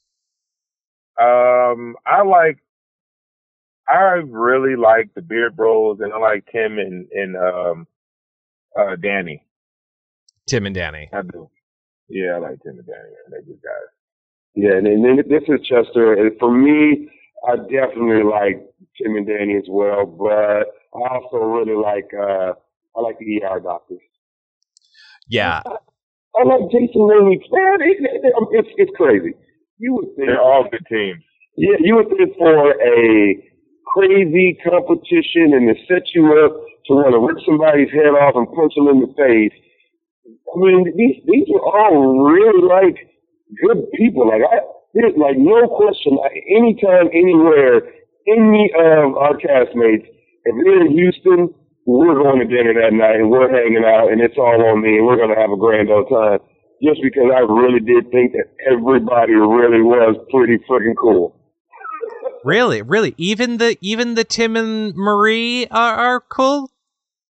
Um, 1.21 1.95
I 2.07 2.23
like, 2.23 2.59
I 3.89 4.23
really 4.27 4.77
like 4.77 5.11
the 5.15 5.21
Beard 5.23 5.55
Bros, 5.55 5.99
and 6.01 6.13
I 6.13 6.19
like 6.19 6.47
Tim 6.51 6.79
and 6.79 7.07
and 7.13 7.37
um, 7.37 7.87
uh, 8.79 8.97
Danny. 8.97 9.45
Tim 10.49 10.65
and 10.67 10.75
Danny. 10.75 11.11
I 11.13 11.23
do. 11.23 11.51
Yeah, 12.13 12.37
I 12.37 12.39
like 12.39 12.63
Tim 12.63 12.77
and 12.77 12.85
Danny. 12.87 13.09
Man. 13.09 13.31
They're 13.31 13.43
good 13.43 13.63
guys. 13.65 13.89
Yeah, 14.55 14.77
and 14.77 14.85
then 14.85 15.17
this 15.17 15.49
is 15.49 15.65
Chester. 15.65 16.13
And 16.13 16.37
for 16.39 16.53
me, 16.53 17.09
I 17.49 17.57
definitely 17.57 18.29
like 18.29 18.61
Tim 19.01 19.17
and 19.17 19.27
Danny 19.27 19.57
as 19.57 19.65
well, 19.69 20.05
but 20.05 20.69
I 20.93 21.01
also 21.09 21.39
really 21.41 21.75
like 21.75 22.13
uh 22.13 22.53
I 22.95 23.01
like 23.01 23.17
the 23.19 23.41
ER 23.43 23.61
doctors. 23.61 24.05
Yeah. 25.27 25.63
I 25.65 26.43
like 26.45 26.69
Jason 26.71 27.09
Lee. 27.09 27.41
Man, 27.49 27.81
it, 27.81 27.97
it, 28.05 28.35
it's 28.53 28.69
it's 28.77 28.93
crazy. 28.95 29.33
You 29.79 29.95
would 29.95 30.13
think 30.17 30.29
They're 30.29 30.41
all 30.41 30.69
good 30.71 30.85
teams. 30.89 31.25
Yeah, 31.57 31.77
you 31.81 31.97
would 31.97 32.09
think 32.09 32.37
for 32.37 32.73
a 32.77 33.37
crazy 33.97 34.59
competition 34.65 35.57
and 35.57 35.69
to 35.69 35.75
set 35.89 36.13
you 36.15 36.29
up 36.45 36.53
to 36.87 36.93
want 36.93 37.17
to 37.17 37.21
rip 37.25 37.41
somebody's 37.45 37.93
head 37.93 38.13
off 38.13 38.37
and 38.37 38.49
punch 38.53 38.73
them 38.77 38.89
in 38.89 39.01
the 39.01 39.13
face. 39.17 39.57
I 40.53 40.59
mean, 40.59 40.93
these 40.97 41.17
these 41.25 41.49
are 41.55 41.65
all 41.65 42.25
really 42.29 42.63
like 42.63 42.97
good 43.67 43.89
people. 43.97 44.29
Like 44.29 44.43
I, 44.45 44.61
there's 44.95 45.17
like 45.17 45.39
no 45.39 45.67
question. 45.69 46.17
like, 46.21 46.37
Anytime, 46.53 47.09
anywhere, 47.13 47.81
any 48.29 48.71
of 48.77 49.17
our 49.17 49.35
castmates, 49.41 50.05
if 50.45 50.55
they're 50.65 50.85
in 50.87 50.93
Houston, 50.93 51.55
we're 51.87 52.15
going 52.21 52.39
to 52.41 52.45
dinner 52.47 52.75
that 52.81 52.93
night 52.93 53.17
and 53.17 53.31
we're 53.31 53.49
hanging 53.51 53.85
out 53.85 54.13
and 54.13 54.21
it's 54.21 54.37
all 54.37 54.61
on 54.71 54.83
me 54.83 54.99
and 54.99 55.07
we're 55.07 55.17
going 55.17 55.35
to 55.35 55.41
have 55.41 55.51
a 55.51 55.57
grand 55.57 55.91
old 55.91 56.09
time. 56.09 56.39
Just 56.83 57.01
because 57.03 57.31
I 57.35 57.41
really 57.41 57.81
did 57.81 58.11
think 58.11 58.33
that 58.33 58.51
everybody 58.71 59.33
really 59.35 59.81
was 59.83 60.17
pretty 60.31 60.59
freaking 60.69 60.95
cool. 61.01 61.35
Really? 62.45 62.83
Really? 62.83 63.15
Even 63.17 63.59
the 63.59 63.77
even 63.81 64.15
the 64.17 64.25
Tim 64.25 64.57
and 64.57 64.93
Marie 64.97 65.67
are, 65.71 65.95
are 65.95 66.21
cool? 66.21 66.71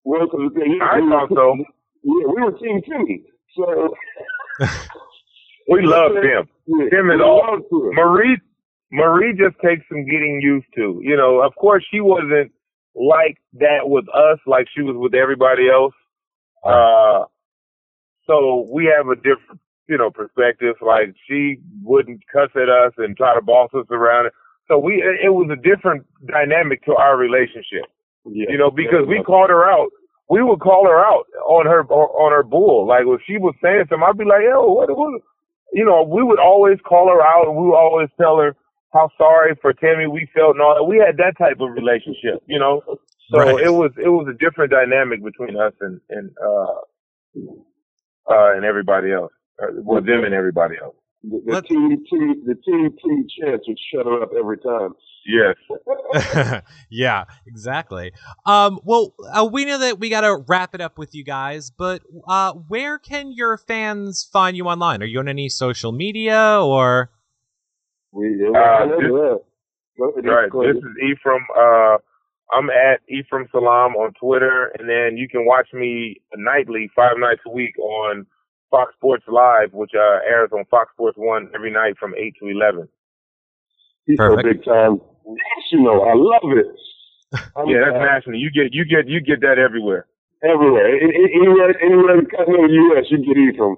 Well, 0.05 0.25
'cause, 0.27 0.51
yeah, 0.55 0.84
I 0.84 0.99
we 1.01 1.10
thought 1.10 1.29
so. 1.29 1.55
Yeah, 2.03 2.27
we 2.27 2.41
were 2.41 2.51
Team 2.53 2.81
Timmy. 2.87 3.23
So 3.55 3.93
We 5.67 5.81
love 5.83 6.11
Tim. 6.21 6.49
Yeah, 6.67 6.89
Tim 6.89 7.09
is 7.11 7.21
all. 7.23 7.59
Marie. 7.71 8.37
Marie 8.91 9.33
just 9.37 9.55
takes 9.63 9.83
some 9.89 10.03
getting 10.05 10.39
used 10.41 10.67
to. 10.75 10.99
You 11.01 11.15
know, 11.15 11.41
of 11.41 11.55
course, 11.55 11.85
she 11.91 12.01
wasn't 12.01 12.51
like 12.95 13.37
that 13.53 13.83
with 13.83 14.05
us, 14.09 14.39
like 14.45 14.67
she 14.75 14.81
was 14.81 14.95
with 14.97 15.13
everybody 15.13 15.69
else. 15.69 15.93
Uh, 16.65 17.25
so 18.27 18.67
we 18.71 18.91
have 18.95 19.07
a 19.07 19.15
different, 19.15 19.61
you 19.87 19.97
know, 19.97 20.11
perspective. 20.11 20.75
Like 20.81 21.15
she 21.27 21.59
wouldn't 21.81 22.21
cuss 22.31 22.49
at 22.55 22.67
us 22.69 22.93
and 22.97 23.15
try 23.15 23.33
to 23.33 23.41
boss 23.41 23.69
us 23.73 23.87
around. 23.91 24.29
So 24.67 24.77
we, 24.77 24.95
it 24.95 25.25
it 25.25 25.29
was 25.29 25.49
a 25.51 25.55
different 25.55 26.05
dynamic 26.27 26.83
to 26.85 26.95
our 26.95 27.17
relationship. 27.17 27.87
Yeah, 28.25 28.47
you 28.49 28.57
know, 28.57 28.69
because 28.71 29.07
we 29.07 29.23
called 29.23 29.49
her 29.49 29.69
out. 29.69 29.89
We 30.32 30.41
would 30.44 30.62
call 30.62 30.88
her 30.88 31.00
out 31.04 31.28
on 31.46 31.65
her 31.67 31.84
on 31.91 32.32
her 32.32 32.44
bull. 32.44 32.88
Like 32.88 33.04
if 33.06 33.22
she 33.28 33.38
was 33.38 33.56
saying 33.62 33.86
something, 33.89 34.08
I'd 34.08 34.17
be 34.17 34.26
like, 34.26 34.44
"Yo, 34.48 34.63
what 34.72 34.89
was?" 34.89 35.22
You 35.74 35.86
know, 35.86 36.04
we 36.04 36.24
would 36.24 36.39
always 36.39 36.80
call 36.88 37.10
her 37.10 37.22
out, 37.22 37.48
and 37.48 37.58
we 37.58 37.67
would 37.67 37.76
always 37.78 38.10
tell 38.20 38.38
her 38.39 38.56
how 38.94 39.10
sorry 39.17 39.56
for 39.62 39.74
Tammy 39.74 40.08
we 40.08 40.30
felt, 40.36 40.56
and 40.56 40.62
all 40.63 40.76
that. 40.76 40.84
We 40.86 40.98
had 41.00 41.17
that 41.17 41.36
type 41.38 41.60
of 41.62 41.72
relationship, 41.76 42.39
you 42.48 42.60
know. 42.60 42.82
So 43.32 43.39
Right. 43.39 43.60
it 43.67 43.72
was 43.72 43.91
it 43.98 44.10
was 44.10 44.28
a 44.30 44.38
different 44.44 44.72
dynamic 44.72 45.24
between 45.24 45.60
us 45.60 45.74
and 45.82 46.00
and 46.10 46.32
uh 46.44 46.80
uh 48.32 48.52
and 48.56 48.65
everybody 48.65 49.12
else, 49.12 49.34
uh, 49.63 49.67
well 49.84 50.02
them 50.02 50.24
and 50.24 50.34
everybody 50.34 50.76
else. 50.82 50.96
The, 51.24 51.41
the 51.46 51.52
Let's- 51.54 51.67
team, 51.67 52.04
team, 52.10 52.44
the 52.46 52.56
team, 52.56 52.89
team 53.04 53.28
chance 53.39 53.63
would 53.67 53.80
shut 53.94 54.06
her 54.06 54.24
up 54.24 54.32
every 54.38 54.58
time. 54.60 54.94
Yes. 55.25 55.55
yeah, 56.89 57.25
exactly. 57.45 58.12
Um, 58.45 58.79
well, 58.84 59.13
uh, 59.34 59.47
we 59.51 59.65
know 59.65 59.77
that 59.79 59.99
we 59.99 60.10
got 60.10 60.21
to 60.21 60.43
wrap 60.47 60.73
it 60.75 60.81
up 60.81 60.97
with 60.97 61.13
you 61.15 61.23
guys, 61.23 61.69
but 61.69 62.01
uh, 62.27 62.53
where 62.53 62.97
can 62.99 63.31
your 63.31 63.57
fans 63.57 64.27
find 64.31 64.57
you 64.57 64.65
online? 64.65 65.01
Are 65.01 65.05
you 65.05 65.19
on 65.19 65.27
any 65.27 65.47
social 65.49 65.91
media 65.91 66.60
or? 66.62 67.12
We, 68.12 68.36
yeah, 68.41 68.60
Uh, 68.60 68.86
this- 68.88 68.97
that. 68.99 69.41
Go 69.97 70.10
ahead, 70.10 70.25
Right. 70.25 70.51
This 70.73 70.77
is 70.84 71.12
Ephraim. 71.12 71.45
Uh, 71.55 71.97
I'm 72.53 72.69
at 72.69 73.01
Ephraim 73.07 73.47
Salaam 73.51 73.95
on 73.95 74.13
Twitter, 74.19 74.71
and 74.79 74.89
then 74.89 75.15
you 75.17 75.29
can 75.29 75.45
watch 75.45 75.67
me 75.73 76.21
nightly, 76.36 76.89
five 76.95 77.17
nights 77.19 77.41
a 77.45 77.51
week 77.51 77.77
on 77.77 78.25
Fox 78.71 78.93
Sports 78.95 79.23
Live, 79.27 79.73
which 79.73 79.91
uh, 79.95 80.19
airs 80.27 80.49
on 80.53 80.65
Fox 80.71 80.91
Sports 80.93 81.17
One 81.17 81.49
every 81.53 81.71
night 81.71 81.95
from 81.99 82.13
eight 82.17 82.34
to 82.41 82.47
eleven. 82.47 82.88
He's 84.07 84.17
Perfect. 84.17 84.43
so 84.47 84.53
big 84.53 84.65
time. 84.65 85.01
National. 85.25 86.03
I 86.05 86.13
love 86.15 86.49
it. 86.57 86.67
I'm, 87.55 87.67
Yeah, 87.69 87.88
that's 87.88 87.95
uh, 87.95 88.05
national. 88.05 88.39
You 88.39 88.51
get 88.51 88.73
you 88.73 88.84
get 88.86 89.07
you 89.07 89.21
get 89.21 89.39
that 89.41 89.57
everywhere. 89.60 90.05
everywhere. 90.43 90.88
A- 90.88 90.99
a- 90.99 91.31
Anywhere, 91.41 91.71
anywhere 91.81 92.19
in 92.19 92.25
the 92.27 92.73
U.S., 92.91 93.05
you 93.10 93.19
get 93.23 93.38
Ephraim. 93.38 93.75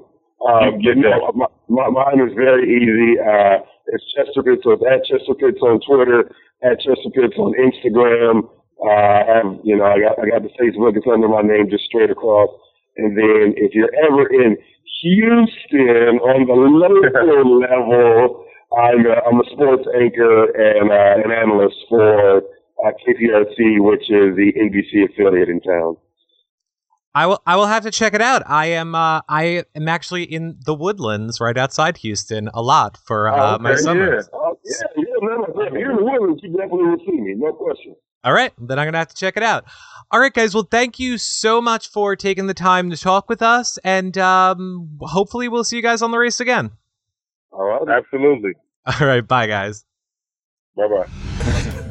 Um, 0.47 0.79
You 0.81 0.93
get 0.93 0.97
no, 0.97 1.09
that. 1.09 1.35
my, 1.35 1.47
my, 1.69 1.87
mine 1.89 2.19
is 2.27 2.33
very 2.35 2.65
easy. 2.67 3.19
Uh, 3.19 3.63
it's 3.93 4.03
Chester 4.15 4.41
Pitts. 4.43 4.63
So 4.63 4.71
it's 4.75 4.83
at 4.83 5.05
Chester 5.05 5.35
Pitts 5.39 5.61
on 5.61 5.79
Twitter, 5.85 6.27
at 6.63 6.79
Chester 6.83 7.11
Pitts 7.13 7.37
on 7.37 7.53
Instagram. 7.55 8.49
Uh, 8.83 8.89
I 8.89 9.23
have, 9.29 9.59
you 9.63 9.77
know, 9.77 9.85
I 9.85 9.99
got, 10.01 10.19
I 10.19 10.27
got 10.27 10.43
the 10.43 10.51
Facebook. 10.59 10.97
It's 10.97 11.07
under 11.07 11.27
my 11.29 11.41
name, 11.43 11.69
just 11.69 11.85
straight 11.85 12.09
across. 12.11 12.49
And 12.97 13.15
then 13.15 13.53
if 13.55 13.71
you're 13.73 13.93
ever 14.03 14.27
in 14.27 14.57
Houston 15.01 16.19
on 16.19 16.47
the 16.47 16.53
local 16.57 17.59
level, 17.59 18.42
I'm 18.77 19.05
a, 19.05 19.15
I'm 19.27 19.39
a 19.39 19.43
sports 19.51 19.83
anchor 19.95 20.45
and 20.45 20.89
uh, 20.91 21.23
an 21.25 21.31
analyst 21.31 21.75
for 21.89 22.37
uh, 22.37 22.91
KPRC, 23.07 23.79
which 23.79 24.01
is 24.09 24.35
the 24.35 24.51
NBC 24.57 25.09
affiliate 25.11 25.49
in 25.49 25.61
town. 25.61 25.97
I 27.15 27.27
will. 27.27 27.43
I 27.45 27.55
will 27.57 27.67
have 27.67 27.83
to 27.83 27.91
check 27.91 28.15
it 28.15 28.21
out. 28.21 28.41
I 28.47 28.67
am. 28.67 28.95
Uh, 28.95 29.21
I 29.29 29.65
am 29.75 29.87
actually 29.87 30.23
in 30.23 30.57
the 30.65 30.73
Woodlands, 30.73 31.39
right 31.39 31.55
outside 31.55 31.97
Houston, 31.97 32.49
a 32.55 32.61
lot 32.63 32.97
for 33.05 33.27
uh, 33.27 33.57
Oh, 33.57 33.59
my 33.59 33.73
okay, 33.73 33.81
summers. 33.81 34.29
Oh, 34.33 34.57
yeah, 34.65 34.87
yeah, 34.97 35.03
man. 35.21 35.67
If 35.67 35.73
you're 35.73 35.91
in 35.91 35.97
the 35.97 36.03
Woodlands, 36.03 36.41
you 36.41 36.49
definitely 36.53 36.85
will 36.85 36.97
see 37.05 37.21
me, 37.21 37.35
no 37.37 37.53
question. 37.53 37.95
All 38.23 38.33
right, 38.33 38.51
then 38.57 38.79
I'm 38.79 38.87
gonna 38.87 38.97
have 38.97 39.09
to 39.09 39.15
check 39.15 39.37
it 39.37 39.43
out. 39.43 39.65
All 40.09 40.19
right, 40.19 40.33
guys. 40.33 40.55
Well, 40.55 40.67
thank 40.69 40.97
you 40.97 41.19
so 41.19 41.61
much 41.61 41.89
for 41.89 42.15
taking 42.15 42.47
the 42.47 42.53
time 42.55 42.89
to 42.89 42.97
talk 42.97 43.29
with 43.29 43.43
us, 43.43 43.77
and 43.83 44.17
um, 44.17 44.97
hopefully 45.01 45.47
we'll 45.49 45.63
see 45.63 45.75
you 45.75 45.83
guys 45.83 46.01
on 46.01 46.09
the 46.09 46.17
race 46.17 46.39
again. 46.39 46.71
All 47.51 47.65
right. 47.65 47.97
Absolutely. 47.97 48.53
All 48.99 49.07
right, 49.07 49.25
bye, 49.25 49.47
guys. 49.47 49.85
Bye 50.75 50.87
bye. 50.87 51.07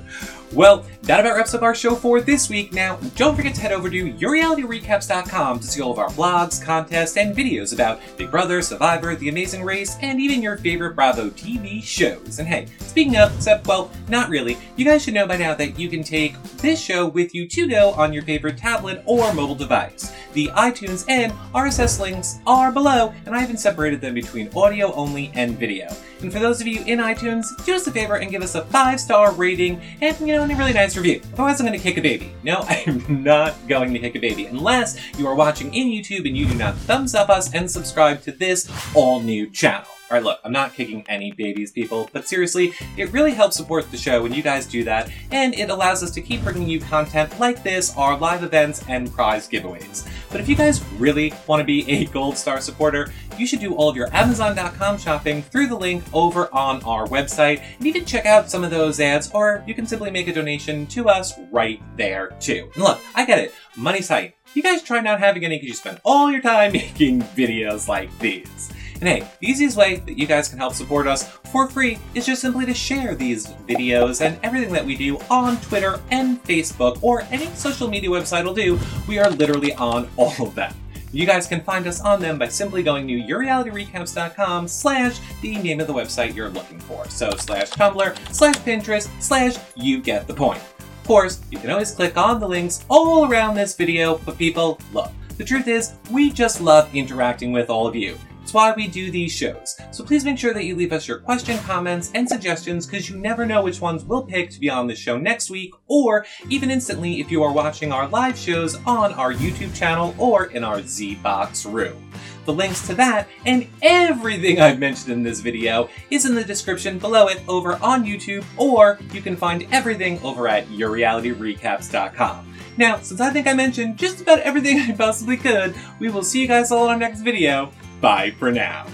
Well, 0.55 0.85
that 1.05 1.21
about 1.21 1.37
wraps 1.37 1.55
up 1.55 1.63
our 1.63 1.75
show 1.75 1.95
for 1.95 2.21
this 2.21 2.51
week. 2.51 2.75
Now, 2.75 2.97
don't 3.17 3.35
forget 3.35 3.55
to 3.55 3.61
head 3.63 3.73
over 3.73 3.89
to 3.89 4.13
yourrealityrecaps.com 4.13 5.61
to 5.61 5.67
see 5.67 5.81
all 5.81 5.93
of 5.93 5.99
our 5.99 6.11
blogs, 6.11 6.63
contests, 6.63 7.17
and 7.17 7.35
videos 7.35 7.73
about 7.73 8.01
Big 8.19 8.31
Brother, 8.31 8.61
Survivor, 8.61 9.17
The 9.17 9.31
Amazing 9.31 9.65
Race, 9.65 9.97
and 10.03 10.21
even 10.21 10.43
your 10.43 10.59
favorite 10.59 10.95
Bravo 10.95 11.31
TV 11.31 11.83
shows. 11.83 12.39
And 12.39 12.47
hey, 12.47 12.67
speaking 12.81 13.17
of, 13.17 13.35
except, 13.35 13.67
well, 13.67 13.91
not 14.09 14.29
really, 14.29 14.59
you 14.77 14.85
guys 14.85 15.03
should 15.03 15.15
know 15.15 15.27
by 15.27 15.39
now 15.39 15.55
that 15.55 15.79
you 15.79 15.89
can 15.89 16.05
take 16.05 16.41
this 16.59 16.79
show 16.79 17.07
with 17.07 17.35
you 17.35 17.49
to 17.49 17.67
go 17.67 17.93
on 17.93 18.13
your 18.13 18.23
favorite 18.23 18.59
tablet 18.59 19.03
or 19.07 19.33
mobile 19.33 19.55
device. 19.55 20.13
The 20.35 20.49
iTunes 20.49 21.07
and 21.09 21.33
RSS 21.55 21.99
links 21.99 22.41
are 22.47 22.71
below, 22.71 23.15
and 23.25 23.35
I 23.35 23.43
even 23.43 23.57
separated 23.57 24.03
them 24.03 24.13
between 24.13 24.51
audio 24.55 24.93
only 24.93 25.33
and 25.35 25.59
video. 25.59 25.89
And 26.23 26.33
for 26.33 26.39
those 26.39 26.61
of 26.61 26.67
you 26.67 26.85
in 26.85 26.99
iTunes, 26.99 27.47
do 27.65 27.75
us 27.75 27.87
a 27.87 27.93
favor 27.93 28.17
and 28.17 28.31
give 28.31 28.43
us 28.43 28.55
a 28.55 28.65
five 28.67 29.01
star 29.01 29.33
rating 29.33 29.81
and, 30.01 30.19
you 30.21 30.29
know, 30.29 30.45
a 30.45 30.57
really 30.57 30.73
nice 30.73 30.97
review. 30.97 31.21
Otherwise, 31.35 31.61
I'm 31.61 31.67
going 31.67 31.79
to 31.79 31.83
kick 31.83 31.99
a 31.99 32.01
baby. 32.01 32.33
No, 32.43 32.61
I'm 32.69 33.23
not 33.23 33.55
going 33.69 33.93
to 33.93 33.99
kick 33.99 34.15
a 34.15 34.21
baby 34.21 34.47
unless 34.47 34.99
you 35.19 35.27
are 35.27 35.35
watching 35.35 35.73
in 35.75 35.89
YouTube 35.89 36.27
and 36.27 36.37
you 36.37 36.47
do 36.47 36.55
not 36.55 36.77
thumbs 36.77 37.15
up 37.15 37.29
us 37.29 37.55
and 37.55 37.71
subscribe 37.71 38.23
to 38.23 38.33
this 38.33 38.71
all 38.95 39.21
new 39.21 39.51
channel. 39.51 39.87
All 40.13 40.19
right, 40.19 40.25
look, 40.25 40.41
I'm 40.45 40.53
not 40.53 40.75
kicking 40.75 41.07
any 41.09 41.33
babies, 41.33 41.73
people, 41.73 42.11
but 42.13 42.29
seriously, 42.29 42.75
it 42.99 43.11
really 43.13 43.33
helps 43.33 43.57
support 43.57 43.91
the 43.91 43.97
show 43.97 44.23
when 44.23 44.35
you 44.35 44.43
guys 44.43 44.67
do 44.67 44.85
that, 44.85 45.11
and 45.31 45.55
it 45.55 45.71
allows 45.71 46.03
us 46.03 46.11
to 46.11 46.21
keep 46.21 46.45
bringing 46.45 46.69
you 46.69 46.81
content 46.81 47.41
like 47.41 47.63
this, 47.63 47.97
our 47.97 48.19
live 48.19 48.43
events, 48.43 48.85
and 48.91 49.11
prize 49.11 49.49
giveaways. 49.49 50.07
But 50.33 50.41
if 50.41 50.49
you 50.49 50.57
guys 50.57 50.83
really 50.95 51.33
want 51.47 51.61
to 51.61 51.65
be 51.65 51.89
a 51.91 52.07
Gold 52.07 52.39
Star 52.39 52.61
supporter, 52.61 53.13
you 53.39 53.47
should 53.47 53.61
do 53.61 53.75
all 53.75 53.91
of 53.91 53.97
your 53.97 54.13
Amazon.com 54.15 54.99
shopping 54.99 55.43
through 55.43 55.67
the 55.67 55.77
link 55.77 56.03
over 56.13 56.53
on 56.55 56.83
our 56.85 57.07
website, 57.07 57.63
and 57.77 57.87
you 57.87 57.93
can 57.93 58.07
check 58.07 58.25
out 58.25 58.51
some 58.51 58.65
of 58.65 58.71
those 58.71 58.99
ads, 58.99 59.31
or 59.33 59.63
you 59.67 59.75
can 59.75 59.87
simply 59.87 60.11
make 60.11 60.29
a 60.29 60.33
donation 60.33 60.87
to 60.87 61.09
us 61.09 61.39
right 61.51 61.83
there, 61.97 62.29
too. 62.41 62.71
And 62.75 62.83
look, 62.83 63.01
I 63.15 63.27
get 63.27 63.39
it, 63.39 63.53
money's 63.77 64.09
tight. 64.09 64.35
You 64.55 64.63
guys 64.63 64.83
try 64.83 65.01
not 65.01 65.21
having 65.21 65.45
any 65.45 65.57
because 65.57 65.69
you 65.69 65.75
spend 65.75 66.01
all 66.03 66.31
your 66.31 66.41
time 66.41 66.73
making 66.73 67.23
videos 67.23 67.87
like 67.87 68.17
these. 68.19 68.71
And 69.03 69.09
hey, 69.09 69.29
the 69.41 69.49
easiest 69.49 69.77
way 69.77 69.97
that 69.97 70.17
you 70.17 70.29
guys 70.29 70.49
can 70.49 70.59
help 70.59 70.75
support 70.75 71.09
us 71.09 71.29
for 71.51 71.69
free 71.69 71.99
is 72.15 72.25
just 72.25 72.41
simply 72.41 72.65
to 72.67 72.73
share 72.73 73.17
these 73.17 73.49
videos 73.69 74.25
and 74.25 74.39
everything 74.45 74.73
that 74.75 74.87
we 74.87 74.95
do 74.95 75.19
on 75.29 75.61
Twitter 75.61 76.01
and 76.13 76.41
Facebook 76.45 77.03
or 77.03 77.23
any 77.23 77.47
social 77.47 77.89
media 77.89 78.09
website 78.09 78.45
will 78.45 78.55
do. 78.55 78.79
We 79.09 79.19
are 79.19 79.29
literally 79.29 79.75
on 79.75 80.09
all 80.17 80.33
of 80.39 80.55
them. 80.55 80.73
You 81.11 81.27
guys 81.27 81.49
can 81.49 81.63
find 81.63 81.89
us 81.89 82.01
on 82.01 82.21
them 82.21 82.39
by 82.39 82.47
simply 82.47 82.85
going 82.85 83.09
to 83.09 83.15
yourrealityrecaps.com 83.15 84.69
slash 84.69 85.19
the 85.41 85.57
name 85.57 85.81
of 85.81 85.89
the 85.89 85.95
website 85.95 86.37
you're 86.37 86.51
looking 86.51 86.79
for. 86.79 87.09
So 87.09 87.29
slash 87.31 87.71
Tumblr, 87.71 88.33
slash 88.33 88.55
Pinterest, 88.59 89.09
slash 89.21 89.57
you 89.75 90.01
get 90.01 90.29
the 90.29 90.35
point. 90.35 90.63
Of 90.79 91.09
course, 91.09 91.41
you 91.51 91.59
can 91.59 91.71
always 91.71 91.91
click 91.91 92.17
on 92.17 92.39
the 92.39 92.47
links 92.47 92.85
all 92.89 93.29
around 93.29 93.57
this 93.57 93.75
video, 93.75 94.19
but 94.19 94.39
people, 94.39 94.79
look, 94.93 95.11
the 95.39 95.45
truth 95.45 95.67
is, 95.67 95.95
we 96.13 96.31
just 96.31 96.61
love 96.61 96.95
interacting 96.95 97.51
with 97.51 97.69
all 97.69 97.89
of 97.89 97.97
you. 97.97 98.17
It's 98.53 98.55
why 98.55 98.75
we 98.75 98.87
do 98.87 99.11
these 99.11 99.33
shows. 99.33 99.81
So 99.93 100.05
please 100.05 100.27
make 100.27 100.37
sure 100.37 100.53
that 100.53 100.67
you 100.67 100.77
leave 100.77 100.93
us 100.93 101.09
your 101.09 101.21
question, 101.21 101.57
comments, 101.61 102.11
and 102.15 102.29
suggestions 102.29 102.85
because 102.85 103.09
you 103.09 103.17
never 103.17 103.47
know 103.47 103.63
which 103.63 103.81
ones 103.81 104.05
we'll 104.05 104.25
pick 104.25 104.51
to 104.51 104.61
be 104.61 104.69
on 104.69 104.87
the 104.87 104.95
show 104.95 105.17
next 105.17 105.49
week, 105.49 105.73
or 105.87 106.27
even 106.51 106.71
instantly 106.71 107.19
if 107.19 107.31
you 107.31 107.43
are 107.43 107.51
watching 107.51 107.93
our 107.93 108.07
live 108.09 108.37
shows 108.37 108.75
on 108.85 109.15
our 109.15 109.33
YouTube 109.33 109.75
channel 109.75 110.15
or 110.19 110.51
in 110.51 110.65
our 110.65 110.83
Z-Box 110.83 111.65
room. 111.65 112.13
The 112.45 112.53
links 112.53 112.87
to 112.89 112.95
that 112.97 113.27
and 113.47 113.67
everything 113.81 114.61
I've 114.61 114.79
mentioned 114.79 115.15
in 115.15 115.23
this 115.23 115.41
video 115.41 115.89
is 116.11 116.27
in 116.27 116.35
the 116.35 116.45
description 116.45 116.99
below 116.99 117.29
it 117.29 117.41
over 117.49 117.83
on 117.83 118.05
YouTube, 118.05 118.45
or 118.59 118.99
you 119.15 119.23
can 119.23 119.35
find 119.35 119.67
everything 119.73 120.21
over 120.21 120.47
at 120.47 120.67
yourrealityrecaps.com. 120.67 122.55
Now, 122.77 123.01
since 123.01 123.23
I 123.23 123.31
think 123.31 123.47
I 123.47 123.55
mentioned 123.55 123.97
just 123.97 124.21
about 124.21 124.41
everything 124.41 124.79
I 124.91 124.93
possibly 124.93 125.39
could, 125.39 125.75
we 125.99 126.11
will 126.11 126.23
see 126.23 126.43
you 126.43 126.49
guys 126.49 126.71
all 126.71 126.85
in 126.85 126.91
our 126.91 126.99
next 126.99 127.21
video. 127.21 127.73
Bye 128.03 128.33
for 128.37 128.51
now. 128.51 128.89